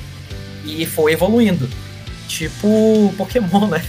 e 0.67 0.85
foi 0.85 1.15
evoluindo. 1.15 1.67
Tipo 2.29 3.15
Pokémon, 3.17 3.69
né? 3.69 3.83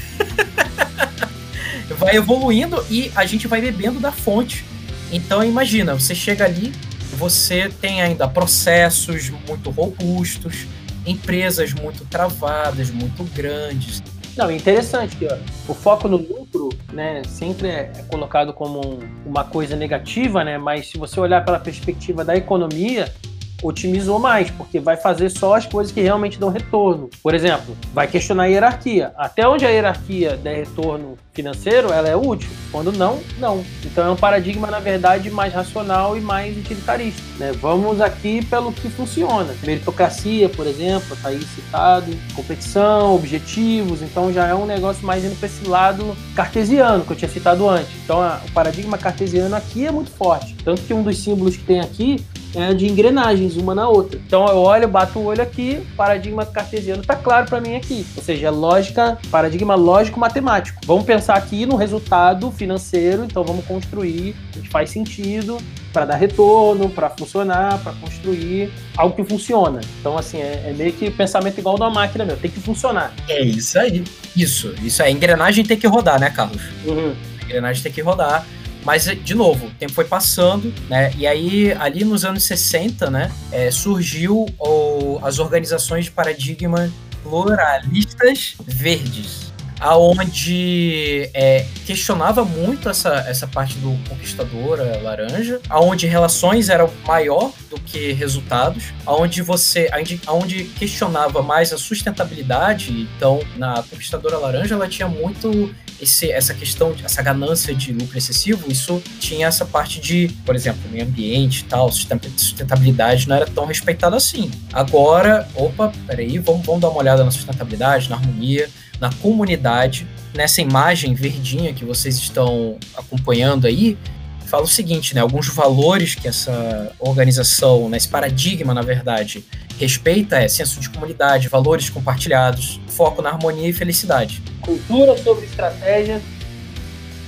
vai 2.00 2.16
evoluindo 2.16 2.82
e 2.90 3.12
a 3.14 3.26
gente 3.26 3.50
vai 3.50 3.60
bebendo 3.60 4.00
da 4.00 4.14
fonte. 4.14 4.64
Então 5.12 5.44
imagina, 5.44 5.94
você 5.94 6.16
chega 6.16 6.46
ali, 6.46 6.72
você 7.18 7.70
tem 7.82 8.02
ainda 8.02 8.30
processos 8.30 9.30
muito 9.46 9.72
robustos, 9.72 10.66
empresas 11.06 11.74
muito 11.74 12.06
travadas, 12.06 12.90
muito 12.90 13.26
grandes. 13.36 14.02
Não, 14.38 14.50
interessante 14.50 15.18
que 15.18 15.28
o 15.68 15.74
foco 15.74 16.08
no 16.08 16.18
lucro, 16.18 16.70
né, 16.94 17.22
sempre 17.28 17.68
é, 17.68 17.92
é 17.98 18.04
colocado 18.10 18.54
como 18.54 18.80
um, 18.80 19.00
uma 19.26 19.44
coisa 19.44 19.76
negativa, 19.76 20.44
né? 20.44 20.58
Mas 20.58 20.88
se 20.88 20.98
você 20.98 21.20
olhar 21.20 21.44
pela 21.44 21.60
perspectiva 21.60 22.24
da 22.24 22.36
economia, 22.36 23.14
otimizou 23.62 24.20
mais, 24.20 24.50
porque 24.52 24.80
vai 24.80 24.98
fazer 24.98 25.30
só 25.30 25.56
as 25.56 25.66
coisas 25.66 25.92
que 25.92 26.02
realmente 26.02 26.40
dão 26.40 26.50
retorno. 26.50 27.10
Por 27.22 27.34
exemplo, 27.34 27.76
vai 27.94 28.08
questionar 28.08 28.44
a 28.44 28.48
hierarquia. 28.48 29.14
Até 29.18 29.48
onde 29.48 29.66
a 29.66 29.70
hierarquia 29.70 30.38
der 30.38 30.58
retorno 30.58 31.18
financeiro, 31.34 31.92
ela 31.92 32.08
é 32.08 32.16
útil. 32.16 32.50
Quando 32.72 32.92
não, 32.92 33.20
não. 33.38 33.64
Então 33.86 34.08
é 34.08 34.12
um 34.12 34.16
paradigma, 34.16 34.70
na 34.70 34.80
verdade, 34.80 35.30
mais 35.30 35.54
racional 35.54 36.18
e 36.18 36.22
mais 36.22 36.58
utilitarista. 36.58 37.22
Né? 37.38 37.52
Vamos 37.54 38.02
aqui 38.02 38.44
pelo 38.46 38.72
que 38.72 38.90
funciona. 38.90 39.54
Meritocracia, 39.64 40.50
por 40.50 40.68
exemplo, 40.68 41.16
está 41.16 41.30
aí 41.30 41.42
citado. 41.42 42.12
Competição, 42.36 43.16
objetivos. 43.16 44.02
Então 44.02 44.32
já 44.32 44.48
é 44.48 44.56
um 44.56 44.66
negócio 44.66 45.06
mais 45.06 45.24
indo 45.24 45.36
para 45.36 45.48
esse 45.48 45.68
lado 45.68 46.16
cartesiano, 46.36 47.04
que 47.04 47.12
eu 47.12 47.16
tinha 47.16 47.30
citado 47.30 47.68
antes. 47.68 47.92
Então 48.04 48.22
a, 48.22 48.42
o 48.46 48.52
paradigma 48.52 48.98
cartesiano 48.98 49.56
aqui 49.56 49.86
é 49.86 49.92
muito 49.92 50.12
forte. 50.12 50.56
Tanto 50.64 50.82
que 50.82 50.94
um 50.94 51.04
dos 51.04 51.18
símbolos 51.18 51.56
que 51.56 51.64
tem 51.64 51.80
aqui 51.80 52.26
é, 52.56 52.74
de 52.74 52.88
engrenagens 52.88 53.56
uma 53.56 53.74
na 53.74 53.88
outra. 53.88 54.20
Então 54.26 54.48
eu 54.48 54.58
olho, 54.58 54.88
bato 54.88 55.20
o 55.20 55.26
olho 55.26 55.42
aqui, 55.42 55.82
paradigma 55.96 56.46
cartesiano 56.46 57.02
está 57.02 57.16
claro 57.16 57.48
para 57.48 57.62
mim 57.62 57.76
aqui. 57.76 58.06
Ou 58.16 58.24
seja, 58.24 58.48
é 58.48 58.50
lógica, 58.50 59.18
paradigma 59.30 59.76
lógico-matemático. 59.76 60.82
Vamos 60.86 61.06
pensar 61.06 61.36
aqui 61.36 61.66
no 61.66 61.76
resultado 61.76 62.52
financeiro, 62.52 63.26
então 63.26 63.44
vamos 63.44 63.66
construir 63.66 64.36
o 64.56 64.62
que 64.62 64.70
faz 64.70 64.90
sentido 64.90 65.58
para 65.92 66.06
dar 66.06 66.16
retorno, 66.16 66.90
para 66.90 67.10
funcionar, 67.10 67.78
para 67.80 67.94
construir 67.94 68.72
algo 68.98 69.16
que 69.16 69.24
funciona. 69.24 69.82
Então, 70.00 70.18
assim, 70.18 70.38
é, 70.38 70.68
é, 70.68 70.74
meio 70.74 70.94
que 70.94 71.10
pensamento 71.12 71.58
igual 71.58 71.78
da 71.78 71.90
máquina 71.90 72.24
meu, 72.24 72.38
tem 72.38 72.50
que 72.50 72.60
funcionar. 72.60 73.14
É 73.28 73.42
isso 73.44 73.78
aí. 73.78 74.04
Isso, 74.36 74.74
isso 74.82 75.02
é. 75.02 75.08
A 75.08 75.12
engrenagem 75.12 75.66
tem 75.66 75.78
que 75.78 75.88
rodar, 75.88 76.20
né, 76.20 76.30
Carlos? 76.30 76.62
Uhum. 76.86 77.14
A 77.42 77.44
engrenagem 77.44 77.84
tem 77.84 77.92
que 77.92 78.02
rodar. 78.02 78.46
Mas, 78.84 79.06
de 79.06 79.36
novo, 79.36 79.68
o 79.68 79.72
tempo 79.72 79.94
foi 79.94 80.06
passando, 80.06 80.74
né? 80.90 81.12
E 81.18 81.28
aí, 81.28 81.72
ali 81.74 82.04
nos 82.04 82.26
anos 82.26 82.44
60, 82.44 83.10
né, 83.10 83.32
é, 83.52 83.70
surgiu 83.70 84.46
o, 84.60 85.20
as 85.22 85.40
organizações 85.40 86.06
de 86.06 86.12
paradigma 86.12 86.92
pluralistas 87.24 88.56
verdes 88.66 89.52
aonde 89.82 91.28
é, 91.34 91.66
questionava 91.88 92.46
muito 92.46 92.88
essa, 92.88 93.26
essa 93.28 93.48
parte 93.48 93.76
do 93.80 93.98
conquistadora 94.08 95.02
laranja, 95.02 95.60
aonde 95.68 96.06
relações 96.06 96.70
eram 96.70 96.88
maior 97.06 97.52
do 97.68 97.80
que 97.80 98.12
resultados, 98.12 98.94
aonde 99.08 99.42
você, 99.42 99.90
aonde 100.28 100.66
questionava 100.66 101.42
mais 101.42 101.74
a 101.74 101.80
sustentabilidade. 101.80 103.10
Então, 103.18 103.42
na 103.58 103.82
conquistadora 103.82 104.38
laranja, 104.38 104.76
ela 104.76 104.88
tinha 104.88 105.08
muito 105.08 105.74
esse, 106.02 106.32
essa 106.32 106.54
questão, 106.54 106.96
essa 107.04 107.22
ganância 107.22 107.74
de 107.74 107.94
lucro 107.94 108.18
excessivo, 108.18 108.72
isso 108.72 109.02
tinha 109.20 109.48
essa 109.48 109.66
parte 109.66 110.00
de, 110.00 110.30
por 110.46 110.56
exemplo, 110.56 110.82
meio 110.92 111.06
ambiente 111.06 111.62
e 111.62 111.64
tal, 111.66 111.92
sustentabilidade 111.92 113.30
não 113.30 113.36
era 113.36 113.46
tão 113.46 113.66
respeitada 113.66 114.16
assim. 114.16 114.50
Agora, 114.74 115.48
opa, 115.56 115.92
peraí, 116.08 116.40
vamos, 116.40 116.66
vamos 116.66 116.82
dar 116.82 116.90
uma 116.90 117.00
olhada 117.00 117.24
na 117.24 117.32
sustentabilidade, 117.32 118.10
na 118.10 118.16
harmonia 118.16 118.70
na 119.02 119.12
comunidade. 119.16 120.08
Nessa 120.34 120.62
imagem 120.62 121.16
verdinha 121.16 121.74
que 121.74 121.84
vocês 121.84 122.16
estão 122.16 122.78
acompanhando 122.96 123.66
aí, 123.66 123.98
fala 124.46 124.64
o 124.64 124.68
seguinte, 124.68 125.16
né? 125.16 125.22
Alguns 125.22 125.48
valores 125.50 126.14
que 126.14 126.28
essa 126.28 126.94
organização, 127.00 127.90
né, 127.90 127.98
esse 127.98 128.08
paradigma, 128.08 128.74
na 128.74 128.84
verdade, 128.84 129.44
respeita 129.82 130.38
é 130.38 130.48
senso 130.48 130.80
de 130.80 130.88
comunidade, 130.92 131.48
valores 131.48 131.90
compartilhados, 131.90 132.80
foco 132.88 133.20
na 133.20 133.30
harmonia 133.30 133.68
e 133.68 133.74
felicidade. 133.74 134.44
Cultura 134.62 135.18
sobre 135.18 135.46
estratégia. 135.46 136.22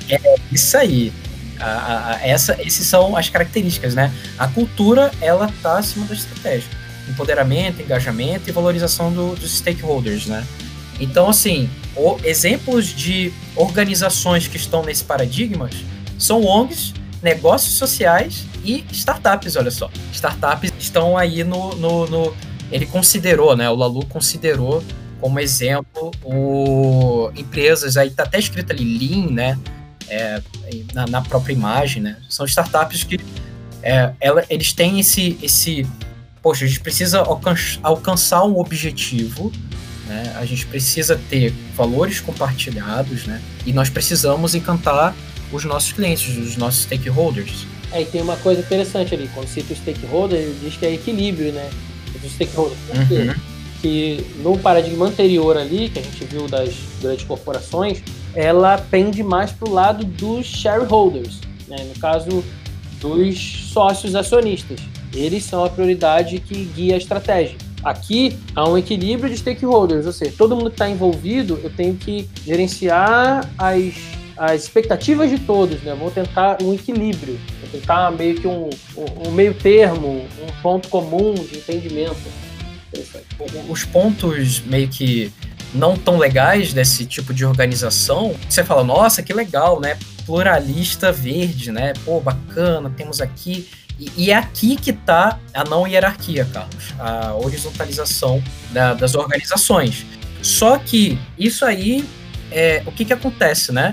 É 0.07 0.19
isso 0.51 0.77
aí. 0.77 1.11
A, 1.59 2.11
a, 2.11 2.27
essa, 2.27 2.61
esses 2.61 2.85
são 2.85 3.17
as 3.17 3.27
características, 3.27 3.95
né? 3.95 4.13
A 4.37 4.47
cultura, 4.47 5.11
ela 5.19 5.51
tá 5.63 5.79
acima 5.79 6.05
da 6.05 6.13
estratégia. 6.13 6.69
Empoderamento, 7.09 7.81
engajamento 7.81 8.47
e 8.47 8.51
valorização 8.51 9.11
do, 9.11 9.35
dos 9.35 9.57
stakeholders, 9.57 10.27
né? 10.27 10.45
Então, 10.99 11.27
assim, 11.27 11.67
o, 11.95 12.19
exemplos 12.23 12.85
de 12.85 13.33
organizações 13.55 14.47
que 14.47 14.57
estão 14.57 14.83
nesse 14.83 15.03
paradigma 15.03 15.71
são 16.19 16.45
ONGs, 16.45 16.93
negócios 17.23 17.75
sociais 17.75 18.45
e 18.63 18.83
startups, 18.91 19.55
olha 19.55 19.71
só. 19.71 19.89
Startups 20.11 20.71
estão 20.77 21.17
aí 21.17 21.43
no, 21.43 21.73
no, 21.75 22.05
no 22.07 22.35
ele 22.69 22.85
considerou, 22.85 23.55
né? 23.55 23.69
O 23.69 23.75
Lalu 23.75 24.05
considerou 24.05 24.83
como 25.21 25.39
exemplo 25.39 26.11
o 26.21 27.31
empresas 27.35 27.95
aí 27.95 28.09
tá 28.09 28.23
até 28.23 28.37
escrito 28.37 28.73
ali 28.73 28.97
Lean, 28.97 29.31
né? 29.31 29.59
É, 30.09 30.41
na, 30.93 31.07
na, 31.07 31.21
própria 31.21 31.53
imagem, 31.53 32.01
né? 32.01 32.17
São 32.29 32.45
startups 32.45 33.05
que 33.05 33.17
é, 33.81 34.11
ela, 34.19 34.43
eles 34.49 34.73
têm 34.73 34.99
esse 34.99 35.37
esse 35.41 35.87
poxa, 36.41 36.65
a 36.65 36.67
gente 36.67 36.81
precisa 36.81 37.23
alcançar 37.81 38.43
um 38.43 38.59
objetivo, 38.59 39.49
né? 40.07 40.35
A 40.37 40.45
gente 40.45 40.65
precisa 40.65 41.17
ter 41.29 41.53
valores 41.73 42.19
compartilhados, 42.19 43.25
né? 43.25 43.41
E 43.65 43.71
nós 43.71 43.89
precisamos 43.89 44.53
encantar 44.53 45.15
os 45.53 45.63
nossos 45.65 45.93
clientes, 45.93 46.35
os 46.37 46.57
nossos 46.57 46.83
stakeholders. 46.83 47.65
É, 47.91 48.01
e 48.01 48.05
tem 48.05 48.21
uma 48.21 48.35
coisa 48.37 48.61
interessante 48.61 49.13
ali, 49.13 49.29
quando 49.33 49.47
cita 49.47 49.71
o 49.71 49.75
stakeholder, 49.75 50.39
ele 50.39 50.57
diz 50.61 50.75
que 50.75 50.85
é 50.85 50.93
equilíbrio, 50.93 51.51
né? 51.51 51.69
Os 52.23 52.31
stakeholders. 52.31 52.79
Por 52.87 53.07
quê? 53.07 53.13
Uhum. 53.15 53.35
Que 53.81 54.25
no 54.41 54.57
paradigma 54.57 55.05
anterior 55.05 55.57
ali, 55.57 55.89
que 55.89 55.99
a 55.99 56.01
gente 56.01 56.23
viu 56.25 56.47
das 56.47 56.73
grandes 57.01 57.25
corporações, 57.25 58.01
ela 58.33 58.77
pende 58.77 59.21
mais 59.21 59.51
para 59.51 59.69
o 59.69 59.73
lado 59.73 60.05
dos 60.05 60.45
shareholders, 60.45 61.39
né? 61.67 61.77
no 61.93 61.99
caso 61.99 62.43
dos 62.99 63.69
sócios 63.71 64.15
acionistas. 64.15 64.79
Eles 65.13 65.43
são 65.43 65.63
a 65.63 65.69
prioridade 65.69 66.39
que 66.39 66.65
guia 66.65 66.95
a 66.95 66.97
estratégia. 66.97 67.57
Aqui 67.83 68.37
há 68.55 68.67
um 68.67 68.77
equilíbrio 68.77 69.29
de 69.29 69.37
stakeholders, 69.37 70.05
ou 70.05 70.13
seja, 70.13 70.33
todo 70.37 70.55
mundo 70.55 70.69
que 70.69 70.75
está 70.75 70.89
envolvido, 70.89 71.59
eu 71.61 71.69
tenho 71.69 71.95
que 71.95 72.27
gerenciar 72.45 73.47
as 73.57 73.93
as 74.45 74.63
expectativas 74.63 75.29
de 75.29 75.39
todos, 75.39 75.81
né? 75.83 75.95
Vou 75.97 76.11
tentar 76.11 76.61
um 76.61 76.73
equilíbrio, 76.73 77.39
vou 77.61 77.69
tentar 77.69 78.11
meio 78.11 78.35
que 78.35 78.45
um, 78.45 78.69
um, 79.25 79.31
meio 79.31 79.53
termo, 79.53 80.27
um 80.41 80.61
ponto 80.61 80.89
comum 80.89 81.33
de 81.33 81.57
entendimento. 81.57 82.17
Os 83.69 83.85
pontos 83.85 84.59
meio 84.59 84.89
que 84.89 85.31
não 85.73 85.95
tão 85.95 86.17
legais 86.17 86.73
desse 86.73 87.05
tipo 87.05 87.33
de 87.33 87.45
organização, 87.45 88.35
você 88.47 88.65
fala, 88.65 88.83
nossa, 88.83 89.23
que 89.23 89.33
legal, 89.33 89.79
né? 89.79 89.97
Pluralista 90.25 91.09
verde, 91.09 91.71
né? 91.71 91.93
Pô, 92.03 92.19
bacana, 92.19 92.89
temos 92.89 93.21
aqui. 93.21 93.69
E, 93.97 94.11
e 94.17 94.31
é 94.31 94.35
aqui 94.35 94.75
que 94.75 94.91
está 94.91 95.39
a 95.53 95.63
não 95.63 95.87
hierarquia, 95.87 96.45
Carlos, 96.51 96.93
a 96.99 97.33
horizontalização 97.35 98.43
da, 98.71 98.93
das 98.93 99.15
organizações. 99.15 100.05
Só 100.41 100.77
que 100.77 101.17
isso 101.39 101.63
aí, 101.63 102.03
é, 102.51 102.83
o 102.85 102.91
que, 102.91 103.05
que 103.05 103.13
acontece, 103.13 103.71
né? 103.71 103.91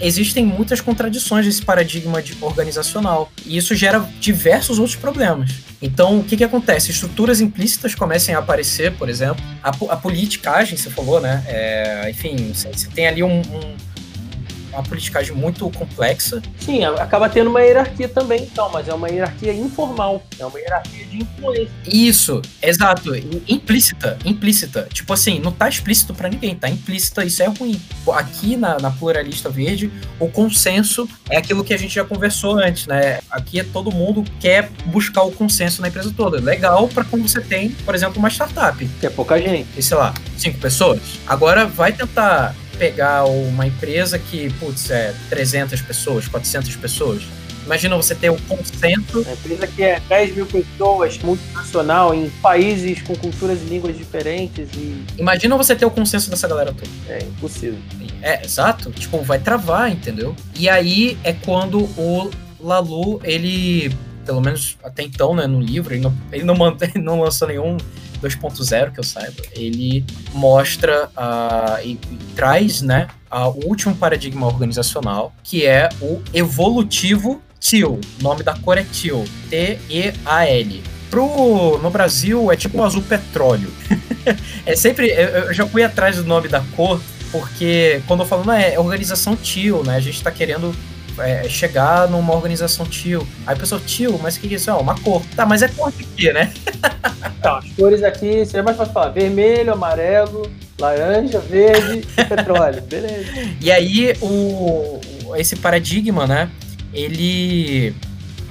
Existem 0.00 0.44
muitas 0.44 0.80
contradições 0.80 1.46
nesse 1.46 1.62
paradigma 1.62 2.22
de 2.22 2.36
organizacional. 2.40 3.30
E 3.44 3.56
isso 3.56 3.74
gera 3.74 4.00
diversos 4.20 4.78
outros 4.78 4.96
problemas. 4.96 5.50
Então, 5.82 6.20
o 6.20 6.24
que, 6.24 6.36
que 6.36 6.44
acontece? 6.44 6.90
Estruturas 6.90 7.40
implícitas 7.40 7.94
começam 7.94 8.34
a 8.34 8.38
aparecer, 8.38 8.92
por 8.92 9.08
exemplo. 9.08 9.42
A, 9.62 9.70
a 9.70 9.96
politicagem, 9.96 10.76
você 10.76 10.90
falou, 10.90 11.20
né? 11.20 11.42
É, 11.46 12.10
enfim, 12.10 12.52
você 12.52 12.88
tem 12.94 13.06
ali 13.06 13.22
um, 13.22 13.40
um 13.40 13.76
uma 14.72 14.82
politicagem 14.82 15.34
muito 15.34 15.68
complexa. 15.70 16.40
Sim, 16.58 16.84
acaba 16.84 17.28
tendo 17.28 17.50
uma 17.50 17.60
hierarquia 17.60 18.08
também, 18.08 18.42
então, 18.42 18.70
mas 18.70 18.88
é 18.88 18.94
uma 18.94 19.08
hierarquia 19.08 19.52
informal, 19.52 20.22
é 20.38 20.46
uma 20.46 20.58
hierarquia 20.58 21.06
de 21.06 21.18
influência. 21.18 21.70
Isso, 21.86 22.42
exato, 22.62 23.14
implícita, 23.48 24.18
implícita. 24.24 24.88
Tipo 24.92 25.12
assim, 25.12 25.38
não 25.38 25.52
tá 25.52 25.68
explícito 25.68 26.14
para 26.14 26.28
ninguém, 26.28 26.54
tá 26.54 26.68
implícita, 26.68 27.24
isso 27.24 27.42
é 27.42 27.46
ruim. 27.46 27.80
Aqui 28.12 28.56
na, 28.56 28.78
na 28.78 28.90
pluralista 28.90 29.48
verde, 29.48 29.90
o 30.18 30.28
consenso 30.28 31.08
é 31.28 31.36
aquilo 31.36 31.64
que 31.64 31.74
a 31.74 31.78
gente 31.78 31.94
já 31.94 32.04
conversou 32.04 32.58
antes, 32.58 32.86
né? 32.86 33.20
Aqui 33.30 33.60
é 33.60 33.64
todo 33.64 33.90
mundo 33.90 34.24
quer 34.40 34.70
buscar 34.86 35.22
o 35.22 35.32
consenso 35.32 35.82
na 35.82 35.88
empresa 35.88 36.12
toda. 36.16 36.40
Legal 36.40 36.88
para 36.88 37.04
quando 37.04 37.28
você 37.28 37.40
tem, 37.40 37.70
por 37.70 37.94
exemplo, 37.94 38.18
uma 38.18 38.30
startup. 38.30 38.84
Que 39.00 39.06
é 39.06 39.10
pouca 39.10 39.40
gente. 39.40 39.68
E 39.76 39.82
sei 39.82 39.96
lá, 39.96 40.14
cinco 40.36 40.58
pessoas. 40.58 41.00
Agora 41.26 41.66
vai 41.66 41.92
tentar 41.92 42.54
pegar 42.80 43.26
uma 43.26 43.66
empresa 43.66 44.18
que, 44.18 44.50
putz, 44.54 44.90
é 44.90 45.14
300 45.28 45.82
pessoas, 45.82 46.26
400 46.26 46.74
pessoas. 46.76 47.22
Imagina 47.66 47.94
você 47.94 48.14
ter 48.14 48.30
o 48.30 48.34
um 48.34 48.38
consenso. 48.38 49.20
Uma 49.20 49.32
empresa 49.34 49.66
que 49.66 49.82
é 49.82 50.00
10 50.08 50.34
mil 50.34 50.46
pessoas, 50.46 51.18
multinacional, 51.18 52.14
em 52.14 52.30
países 52.40 53.02
com 53.02 53.14
culturas 53.14 53.60
e 53.60 53.64
línguas 53.66 53.98
diferentes. 53.98 54.70
e 54.74 55.04
Imagina 55.18 55.58
você 55.58 55.76
ter 55.76 55.84
o 55.84 55.90
consenso 55.90 56.30
dessa 56.30 56.48
galera 56.48 56.72
toda. 56.72 56.90
É 57.06 57.22
impossível. 57.22 57.78
É, 58.22 58.42
exato. 58.42 58.90
Tipo, 58.92 59.20
vai 59.20 59.38
travar, 59.38 59.92
entendeu? 59.92 60.34
E 60.58 60.66
aí 60.66 61.18
é 61.22 61.34
quando 61.34 61.80
o 61.80 62.30
Lalu, 62.58 63.20
ele, 63.22 63.94
pelo 64.24 64.40
menos 64.40 64.78
até 64.82 65.02
então, 65.02 65.34
né, 65.34 65.46
no 65.46 65.60
livro, 65.60 65.92
ele 65.92 66.02
não, 66.02 66.14
ele 66.32 66.44
não, 66.44 66.56
mantém, 66.56 66.90
não 66.96 67.20
lançou 67.20 67.46
nenhum 67.46 67.76
2.0, 68.20 68.92
que 68.92 69.00
eu 69.00 69.04
saiba, 69.04 69.42
ele 69.52 70.04
mostra 70.32 71.08
uh, 71.16 71.84
e, 71.84 71.92
e, 71.92 72.18
traz 72.34 72.82
né, 72.82 73.08
uh, 73.30 73.48
o 73.48 73.68
último 73.68 73.94
paradigma 73.94 74.46
organizacional, 74.46 75.32
que 75.42 75.66
é 75.66 75.88
o 76.00 76.22
evolutivo 76.32 77.40
TEAL. 77.60 77.92
O 78.20 78.22
nome 78.22 78.42
da 78.42 78.54
cor 78.56 78.78
é 78.78 78.84
TEAL, 78.84 79.24
T-E-A-L. 79.48 80.82
Pro, 81.10 81.78
no 81.82 81.90
Brasil 81.90 82.52
é 82.52 82.56
tipo 82.56 82.82
azul 82.82 83.02
petróleo. 83.02 83.72
é 84.64 84.76
sempre. 84.76 85.08
Eu, 85.08 85.28
eu, 85.28 85.54
já 85.54 85.66
fui 85.66 85.82
atrás 85.82 86.16
do 86.16 86.24
nome 86.24 86.46
da 86.46 86.60
cor, 86.76 87.00
porque 87.32 88.00
quando 88.06 88.20
eu 88.20 88.26
falo, 88.26 88.44
não, 88.44 88.54
é 88.54 88.78
organização 88.78 89.34
TEAL, 89.34 89.82
né? 89.82 89.96
A 89.96 90.00
gente 90.00 90.22
tá 90.22 90.30
querendo 90.30 90.72
é, 91.18 91.48
chegar 91.48 92.08
numa 92.08 92.34
organização 92.34 92.86
tio. 92.86 93.26
Aí 93.46 93.54
a 93.54 93.58
pessoa, 93.58 93.80
tio, 93.80 94.18
mas 94.22 94.36
o 94.36 94.40
que, 94.40 94.48
é 94.48 94.56
isso? 94.56 94.70
É 94.70 94.74
uma 94.74 94.98
cor. 94.98 95.22
Tá, 95.36 95.44
mas 95.44 95.62
é 95.62 95.68
cor 95.68 95.92
de 95.92 96.04
quê, 96.04 96.32
né? 96.32 96.52
então, 97.38 97.56
as 97.58 97.68
cores 97.72 98.02
aqui, 98.02 98.44
seria 98.44 98.62
mais 98.62 98.76
fácil 98.76 98.92
falar 98.92 99.10
vermelho, 99.10 99.72
amarelo, 99.72 100.50
laranja, 100.78 101.40
verde 101.40 102.06
e 102.16 102.24
petróleo. 102.24 102.82
Beleza. 102.82 103.30
E 103.60 103.70
aí, 103.70 104.14
o, 104.20 105.00
esse 105.36 105.56
paradigma, 105.56 106.26
né? 106.26 106.50
Ele, 106.92 107.94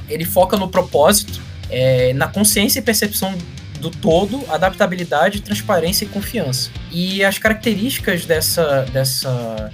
ele 0.07 0.25
foca 0.25 0.55
no 0.55 0.67
propósito, 0.69 1.41
é, 1.69 2.13
na 2.13 2.27
consciência 2.27 2.79
e 2.79 2.81
percepção 2.81 3.35
do 3.79 3.89
todo, 3.89 4.43
adaptabilidade, 4.49 5.41
transparência 5.41 6.05
e 6.05 6.07
confiança. 6.07 6.69
E 6.91 7.23
as 7.23 7.37
características 7.37 8.25
dessa, 8.25 8.85
dessa, 8.91 9.71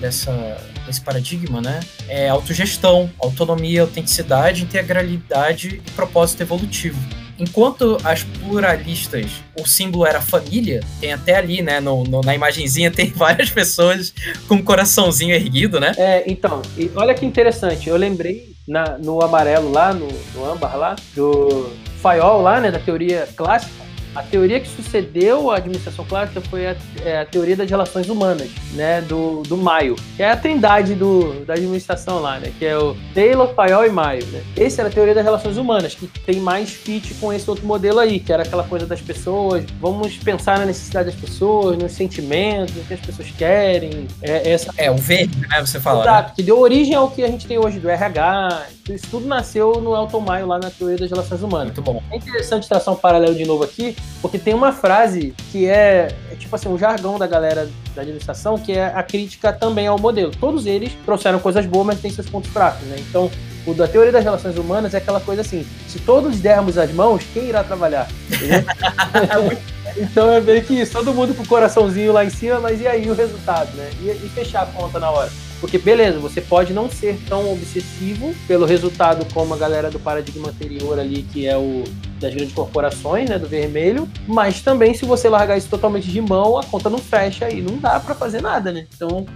dessa 0.00 0.58
esse 0.88 1.00
paradigma, 1.00 1.60
né? 1.60 1.80
É 2.08 2.28
autogestão, 2.28 3.10
autonomia, 3.18 3.82
autenticidade, 3.82 4.62
integralidade 4.62 5.82
e 5.86 5.90
propósito 5.92 6.42
evolutivo. 6.42 6.98
Enquanto 7.38 7.98
as 8.02 8.22
pluralistas, 8.22 9.30
o 9.60 9.66
símbolo 9.66 10.06
era 10.06 10.22
família, 10.22 10.80
tem 11.00 11.12
até 11.12 11.36
ali, 11.36 11.60
né, 11.60 11.80
no, 11.80 12.02
no, 12.04 12.22
na 12.22 12.34
imagenzinha, 12.34 12.90
tem 12.92 13.10
várias 13.10 13.50
pessoas 13.50 14.14
com 14.48 14.54
um 14.54 14.62
coraçãozinho 14.62 15.34
erguido, 15.34 15.78
né? 15.78 15.92
É, 15.98 16.24
então, 16.26 16.62
olha 16.94 17.14
que 17.14 17.26
interessante, 17.26 17.88
eu 17.88 17.96
lembrei 17.96 18.54
na, 18.66 18.96
no 18.98 19.22
amarelo 19.22 19.70
lá, 19.70 19.92
no, 19.92 20.08
no 20.34 20.50
âmbar 20.50 20.76
lá, 20.78 20.96
do 21.14 21.70
Fayol 22.00 22.40
lá, 22.40 22.60
né, 22.60 22.70
da 22.70 22.78
teoria 22.78 23.28
clássica, 23.36 23.85
a 24.16 24.22
teoria 24.22 24.58
que 24.58 24.68
sucedeu 24.68 25.50
a 25.50 25.56
administração 25.56 26.04
clássica 26.06 26.40
foi 26.40 26.66
a, 26.66 26.76
é, 27.04 27.20
a 27.20 27.26
teoria 27.26 27.54
das 27.54 27.68
relações 27.68 28.08
humanas, 28.08 28.48
né, 28.72 29.02
do, 29.02 29.42
do 29.42 29.58
Maio, 29.58 29.94
que 30.16 30.22
é 30.22 30.30
a 30.30 30.36
trindade 30.36 30.94
do, 30.94 31.44
da 31.44 31.52
administração 31.52 32.18
lá, 32.20 32.40
né, 32.40 32.50
que 32.58 32.64
é 32.64 32.76
o 32.78 32.96
Taylor, 33.14 33.52
Fayol 33.54 33.84
e 33.86 33.90
Maio, 33.90 34.24
né. 34.26 34.42
Essa 34.56 34.80
era 34.82 34.88
a 34.88 34.92
teoria 34.92 35.14
das 35.14 35.22
relações 35.22 35.58
humanas, 35.58 35.94
que 35.94 36.06
tem 36.06 36.40
mais 36.40 36.70
fit 36.70 37.12
com 37.14 37.30
esse 37.30 37.48
outro 37.48 37.66
modelo 37.66 37.98
aí, 37.98 38.18
que 38.18 38.32
era 38.32 38.42
aquela 38.42 38.64
coisa 38.64 38.86
das 38.86 39.02
pessoas, 39.02 39.64
vamos 39.80 40.16
pensar 40.16 40.58
na 40.58 40.64
necessidade 40.64 41.10
das 41.10 41.20
pessoas, 41.20 41.76
nos 41.76 41.92
sentimentos, 41.92 42.74
no 42.74 42.84
que 42.84 42.94
as 42.94 43.00
pessoas 43.00 43.30
querem. 43.36 44.08
É, 44.22 44.50
essa... 44.50 44.72
é 44.78 44.90
o 44.90 44.96
verde, 44.96 45.38
né, 45.46 45.60
você 45.60 45.78
fala. 45.78 46.02
Exato, 46.02 46.28
né? 46.30 46.34
que 46.36 46.42
deu 46.42 46.58
origem 46.58 46.94
ao 46.94 47.10
que 47.10 47.22
a 47.22 47.28
gente 47.28 47.46
tem 47.46 47.58
hoje 47.58 47.78
do 47.78 47.90
RH, 47.90 48.66
isso 48.88 49.06
tudo 49.10 49.26
nasceu 49.26 49.80
no 49.80 49.94
Elton 49.94 50.20
Maio 50.20 50.46
lá 50.46 50.58
na 50.58 50.70
teoria 50.70 50.96
das 50.96 51.10
relações 51.10 51.42
humanas. 51.42 51.66
Muito 51.66 51.82
bom. 51.82 52.02
É 52.10 52.16
interessante 52.16 52.68
traçar 52.68 52.94
um 52.94 52.96
paralelo 52.96 53.34
de 53.34 53.44
novo 53.44 53.64
aqui, 53.64 53.96
porque 54.20 54.38
tem 54.38 54.54
uma 54.54 54.72
frase 54.72 55.34
que 55.52 55.66
é, 55.66 56.08
é 56.30 56.34
tipo 56.36 56.54
assim, 56.54 56.68
um 56.68 56.78
jargão 56.78 57.18
da 57.18 57.26
galera 57.26 57.68
da 57.94 58.02
administração, 58.02 58.58
que 58.58 58.72
é 58.72 58.86
a 58.86 59.02
crítica 59.02 59.52
também 59.52 59.86
ao 59.86 59.98
modelo. 59.98 60.32
Todos 60.32 60.66
eles 60.66 60.92
trouxeram 61.04 61.38
coisas 61.38 61.64
boas, 61.66 61.86
mas 61.86 62.00
tem 62.00 62.10
seus 62.10 62.28
pontos 62.28 62.50
fracos, 62.50 62.82
né? 62.88 62.96
Então, 62.98 63.30
O 63.66 63.74
da 63.74 63.88
teoria 63.88 64.12
das 64.12 64.22
relações 64.22 64.56
humanas 64.56 64.94
é 64.94 64.98
aquela 64.98 65.20
coisa 65.20 65.42
assim: 65.42 65.66
se 65.88 65.98
todos 65.98 66.38
dermos 66.38 66.78
as 66.78 66.92
mãos, 66.92 67.24
quem 67.34 67.48
irá 67.48 67.64
trabalhar? 67.64 68.06
então 69.98 70.32
é 70.32 70.40
meio 70.40 70.62
que 70.62 70.74
isso, 70.80 70.92
todo 70.92 71.12
mundo 71.12 71.34
com 71.34 71.42
o 71.42 71.48
coraçãozinho 71.48 72.12
lá 72.12 72.24
em 72.24 72.30
cima, 72.30 72.60
mas 72.60 72.80
e 72.80 72.86
aí 72.86 73.10
o 73.10 73.14
resultado, 73.14 73.74
né? 73.76 73.90
E, 74.00 74.08
e 74.08 74.30
fechar 74.32 74.62
a 74.62 74.66
conta 74.66 75.00
na 75.00 75.10
hora. 75.10 75.30
Porque, 75.60 75.78
beleza, 75.78 76.18
você 76.18 76.40
pode 76.40 76.72
não 76.72 76.88
ser 76.88 77.18
tão 77.28 77.50
obsessivo 77.52 78.34
pelo 78.46 78.66
resultado 78.66 79.26
como 79.32 79.54
a 79.54 79.56
galera 79.56 79.90
do 79.90 79.98
paradigma 79.98 80.50
anterior 80.50 80.98
ali, 81.00 81.22
que 81.32 81.46
é 81.46 81.56
o 81.56 81.82
das 82.18 82.34
grandes 82.34 82.54
corporações, 82.54 83.28
né, 83.28 83.38
do 83.38 83.46
vermelho, 83.46 84.08
mas 84.26 84.60
também 84.60 84.94
se 84.94 85.04
você 85.04 85.28
largar 85.28 85.56
isso 85.56 85.68
totalmente 85.68 86.10
de 86.10 86.20
mão, 86.20 86.58
a 86.58 86.64
conta 86.64 86.88
não 86.88 86.98
fecha 86.98 87.50
e 87.50 87.60
não 87.60 87.76
dá 87.78 88.00
para 88.00 88.14
fazer 88.14 88.40
nada, 88.40 88.72
né? 88.72 88.86
Então, 88.94 89.26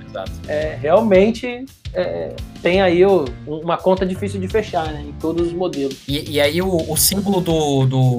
é, 0.46 0.78
realmente 0.80 1.64
é, 1.92 2.34
tem 2.62 2.80
aí 2.80 3.04
o, 3.04 3.24
uma 3.46 3.76
conta 3.76 4.06
difícil 4.06 4.40
de 4.40 4.48
fechar, 4.48 4.92
né, 4.92 5.04
em 5.08 5.12
todos 5.12 5.48
os 5.48 5.52
modelos. 5.52 5.96
E, 6.08 6.32
e 6.32 6.40
aí 6.40 6.60
o, 6.62 6.90
o 6.90 6.96
símbolo 6.96 7.40
do, 7.40 7.86
do, 7.86 8.18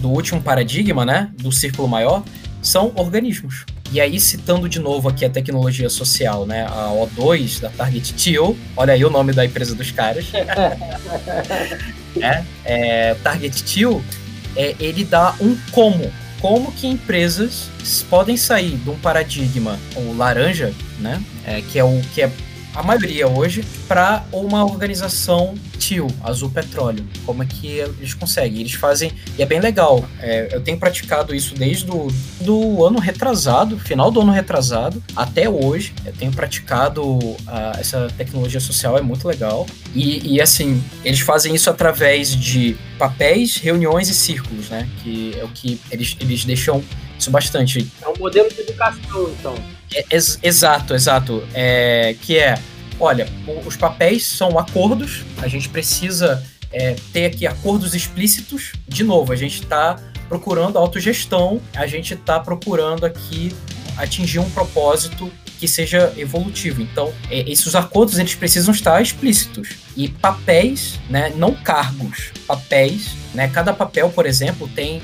do 0.00 0.10
último 0.10 0.42
paradigma, 0.42 1.04
né, 1.04 1.30
do 1.36 1.50
círculo 1.50 1.88
maior, 1.88 2.22
são 2.62 2.92
organismos. 2.96 3.64
E 3.92 4.00
aí, 4.00 4.18
citando 4.18 4.68
de 4.68 4.80
novo 4.80 5.08
aqui 5.08 5.24
a 5.24 5.30
tecnologia 5.30 5.88
social, 5.88 6.44
né? 6.44 6.66
A 6.66 6.90
O2 6.90 7.60
da 7.60 7.70
Target 7.70 8.12
Teal, 8.14 8.56
olha 8.76 8.92
aí 8.92 9.04
o 9.04 9.10
nome 9.10 9.32
da 9.32 9.44
empresa 9.44 9.72
dos 9.72 9.92
caras. 9.92 10.26
é, 12.20 12.44
é, 12.64 13.14
Target 13.22 13.62
Teal, 13.64 14.02
é, 14.56 14.74
ele 14.78 15.04
dá 15.04 15.34
um 15.40 15.56
como. 15.72 16.10
Como 16.40 16.70
que 16.72 16.86
empresas 16.86 17.70
podem 18.10 18.36
sair 18.36 18.76
de 18.76 18.90
um 18.90 18.98
paradigma, 18.98 19.78
o 19.96 20.14
laranja, 20.14 20.74
né? 20.98 21.22
É, 21.46 21.62
que 21.62 21.78
é 21.78 21.84
o 21.84 22.02
que 22.12 22.20
é 22.20 22.30
a 22.74 22.82
maioria 22.82 23.28
hoje, 23.28 23.64
para 23.86 24.24
uma 24.32 24.64
organização 24.64 25.54
TIL, 25.84 26.06
Azul 26.22 26.50
Petróleo. 26.50 27.06
Como 27.26 27.42
é 27.42 27.46
que 27.46 27.78
eles 27.78 28.14
conseguem? 28.14 28.60
Eles 28.60 28.72
fazem, 28.72 29.12
e 29.38 29.42
é 29.42 29.46
bem 29.46 29.60
legal. 29.60 30.02
É, 30.18 30.48
eu 30.52 30.60
tenho 30.62 30.78
praticado 30.78 31.34
isso 31.34 31.54
desde 31.54 31.90
o 31.90 32.08
do 32.40 32.84
ano 32.84 32.98
retrasado, 32.98 33.78
final 33.78 34.10
do 34.10 34.20
ano 34.20 34.32
retrasado, 34.32 35.02
até 35.14 35.48
hoje. 35.48 35.92
Eu 36.04 36.12
tenho 36.12 36.32
praticado 36.32 37.04
uh, 37.04 37.36
essa 37.78 38.08
tecnologia 38.16 38.60
social, 38.60 38.96
é 38.96 39.02
muito 39.02 39.28
legal. 39.28 39.66
E, 39.94 40.34
e, 40.34 40.40
assim, 40.40 40.82
eles 41.04 41.20
fazem 41.20 41.54
isso 41.54 41.68
através 41.68 42.34
de 42.34 42.76
papéis, 42.98 43.56
reuniões 43.56 44.08
e 44.08 44.14
círculos, 44.14 44.70
né? 44.70 44.88
Que 45.02 45.36
é 45.38 45.44
o 45.44 45.48
que 45.48 45.78
eles, 45.90 46.16
eles 46.20 46.44
deixam 46.44 46.82
isso 47.18 47.30
bastante. 47.30 47.86
É 48.02 48.08
um 48.08 48.14
modelo 48.18 48.48
de 48.48 48.60
educação, 48.60 49.30
então. 49.38 49.54
É, 49.94 50.04
ex 50.10 50.38
exato, 50.42 50.94
exato. 50.94 51.42
É, 51.54 52.16
que 52.20 52.38
é, 52.38 52.58
olha, 52.98 53.26
os 53.66 53.76
papéis 53.76 54.26
são 54.26 54.58
acordos, 54.58 55.24
a 55.38 55.48
gente 55.48 55.68
precisa 55.68 56.42
é, 56.72 56.96
ter 57.12 57.26
aqui 57.26 57.46
acordos 57.46 57.94
explícitos. 57.94 58.72
De 58.86 59.04
novo, 59.04 59.32
a 59.32 59.36
gente 59.36 59.62
está 59.62 59.96
procurando 60.28 60.78
autogestão, 60.78 61.60
a 61.74 61.86
gente 61.86 62.14
está 62.14 62.40
procurando 62.40 63.04
aqui 63.04 63.54
atingir 63.96 64.40
um 64.40 64.50
propósito 64.50 65.30
que 65.58 65.68
seja 65.68 66.12
evolutivo. 66.16 66.82
Então, 66.82 67.12
é, 67.30 67.48
esses 67.50 67.74
acordos 67.74 68.18
eles 68.18 68.34
precisam 68.34 68.74
estar 68.74 69.00
explícitos. 69.00 69.76
E 69.96 70.08
papéis, 70.08 70.98
né, 71.08 71.32
não 71.36 71.54
cargos, 71.54 72.32
papéis, 72.46 73.12
né, 73.32 73.48
cada 73.48 73.72
papel, 73.72 74.10
por 74.10 74.26
exemplo, 74.26 74.68
tem 74.68 75.00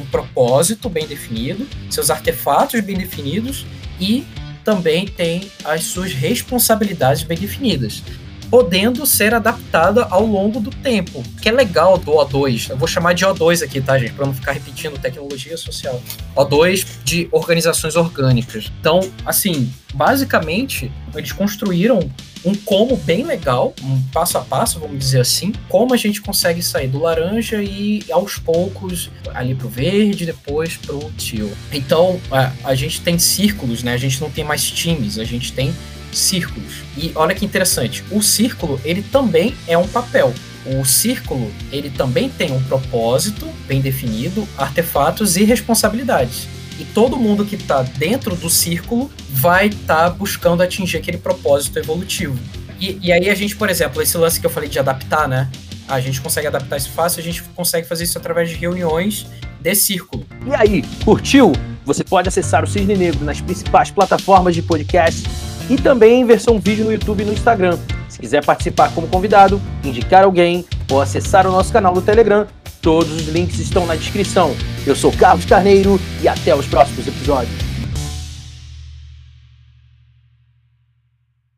um 0.00 0.06
propósito 0.06 0.88
bem 0.88 1.06
definido, 1.06 1.66
seus 1.90 2.10
artefatos 2.10 2.80
bem 2.80 2.96
definidos 2.96 3.66
e 4.00 4.24
também 4.66 5.06
tem 5.06 5.48
as 5.64 5.84
suas 5.84 6.12
responsabilidades 6.12 7.22
bem 7.22 7.38
definidas, 7.38 8.02
podendo 8.50 9.04
ser 9.06 9.34
adaptada 9.34 10.06
ao 10.10 10.24
longo 10.24 10.60
do 10.60 10.70
tempo. 10.70 11.20
O 11.20 11.40
que 11.40 11.48
é 11.48 11.52
legal 11.52 11.98
do 11.98 12.12
O2, 12.12 12.70
eu 12.70 12.76
vou 12.76 12.88
chamar 12.88 13.12
de 13.14 13.24
O2 13.24 13.62
aqui, 13.62 13.80
tá, 13.80 13.98
gente, 13.98 14.12
para 14.12 14.26
não 14.26 14.34
ficar 14.34 14.52
repetindo 14.52 14.98
tecnologia 14.98 15.56
social. 15.56 16.00
O2 16.34 16.86
de 17.04 17.28
organizações 17.32 17.96
orgânicas. 17.96 18.70
Então, 18.80 19.00
assim, 19.24 19.72
basicamente, 19.94 20.90
eles 21.14 21.32
construíram 21.32 22.00
um 22.44 22.54
como 22.54 22.96
bem 22.96 23.24
legal, 23.24 23.74
um 23.82 24.00
passo 24.12 24.38
a 24.38 24.40
passo, 24.40 24.78
vamos 24.78 24.98
dizer 24.98 25.20
assim, 25.20 25.52
como 25.68 25.92
a 25.92 25.96
gente 25.96 26.20
consegue 26.20 26.62
sair 26.62 26.86
do 26.86 27.00
laranja 27.00 27.60
e 27.60 28.04
aos 28.10 28.38
poucos 28.38 29.10
ali 29.34 29.54
pro 29.54 29.68
verde, 29.68 30.24
depois 30.24 30.76
pro 30.76 31.10
teal. 31.12 31.50
Então, 31.72 32.20
a 32.62 32.74
gente 32.74 33.00
tem 33.00 33.18
círculos, 33.18 33.82
né? 33.82 33.94
A 33.94 33.96
gente 33.96 34.20
não 34.20 34.30
tem 34.30 34.44
mais 34.44 34.70
times, 34.70 35.18
a 35.18 35.24
gente 35.24 35.52
tem 35.52 35.74
círculos. 36.12 36.82
E 36.96 37.12
olha 37.14 37.34
que 37.34 37.44
interessante, 37.44 38.04
o 38.10 38.22
círculo, 38.22 38.80
ele 38.84 39.02
também 39.02 39.54
é 39.66 39.76
um 39.76 39.86
papel. 39.86 40.32
O 40.66 40.84
círculo, 40.84 41.52
ele 41.70 41.90
também 41.90 42.28
tem 42.28 42.52
um 42.52 42.62
propósito 42.64 43.46
bem 43.68 43.80
definido, 43.80 44.46
artefatos 44.58 45.36
e 45.36 45.44
responsabilidades. 45.44 46.48
E 46.78 46.84
todo 46.84 47.16
mundo 47.16 47.44
que 47.44 47.54
está 47.54 47.82
dentro 47.82 48.34
do 48.34 48.50
círculo 48.50 49.10
vai 49.30 49.68
estar 49.68 50.10
tá 50.10 50.10
buscando 50.10 50.62
atingir 50.62 50.96
aquele 50.96 51.18
propósito 51.18 51.78
evolutivo. 51.78 52.38
E, 52.80 52.98
e 53.00 53.12
aí 53.12 53.30
a 53.30 53.34
gente, 53.34 53.56
por 53.56 53.70
exemplo, 53.70 54.02
esse 54.02 54.16
lance 54.18 54.40
que 54.40 54.46
eu 54.46 54.50
falei 54.50 54.68
de 54.68 54.78
adaptar, 54.78 55.28
né? 55.28 55.50
A 55.88 56.00
gente 56.00 56.20
consegue 56.20 56.48
adaptar 56.48 56.76
isso 56.76 56.90
fácil, 56.90 57.20
a 57.20 57.22
gente 57.22 57.42
consegue 57.54 57.86
fazer 57.86 58.04
isso 58.04 58.18
através 58.18 58.50
de 58.50 58.56
reuniões 58.56 59.26
de 59.60 59.74
círculo. 59.74 60.26
E 60.44 60.54
aí, 60.54 60.82
curtiu? 61.04 61.52
Você 61.84 62.02
pode 62.02 62.28
acessar 62.28 62.64
o 62.64 62.66
Cisne 62.66 62.96
Negro 62.96 63.24
nas 63.24 63.40
principais 63.40 63.90
plataformas 63.90 64.54
de 64.54 64.62
podcast 64.62 65.22
e 65.68 65.76
também 65.76 66.20
em 66.20 66.24
versão 66.24 66.58
vídeo 66.58 66.84
no 66.84 66.92
YouTube 66.92 67.22
e 67.22 67.26
no 67.26 67.32
Instagram. 67.32 67.78
Se 68.08 68.18
quiser 68.18 68.44
participar 68.44 68.92
como 68.92 69.08
convidado, 69.08 69.60
indicar 69.84 70.24
alguém 70.24 70.64
ou 70.90 71.00
acessar 71.00 71.46
o 71.46 71.50
nosso 71.50 71.72
canal 71.72 71.92
do 71.92 72.00
Telegram, 72.00 72.46
Todos 72.86 73.10
os 73.10 73.26
links 73.26 73.58
estão 73.58 73.84
na 73.84 73.96
descrição. 73.96 74.54
Eu 74.86 74.94
sou 74.94 75.10
Carlos 75.10 75.44
Carneiro 75.44 76.00
e 76.22 76.28
até 76.28 76.54
os 76.54 76.66
próximos 76.66 77.08
episódios. 77.08 77.65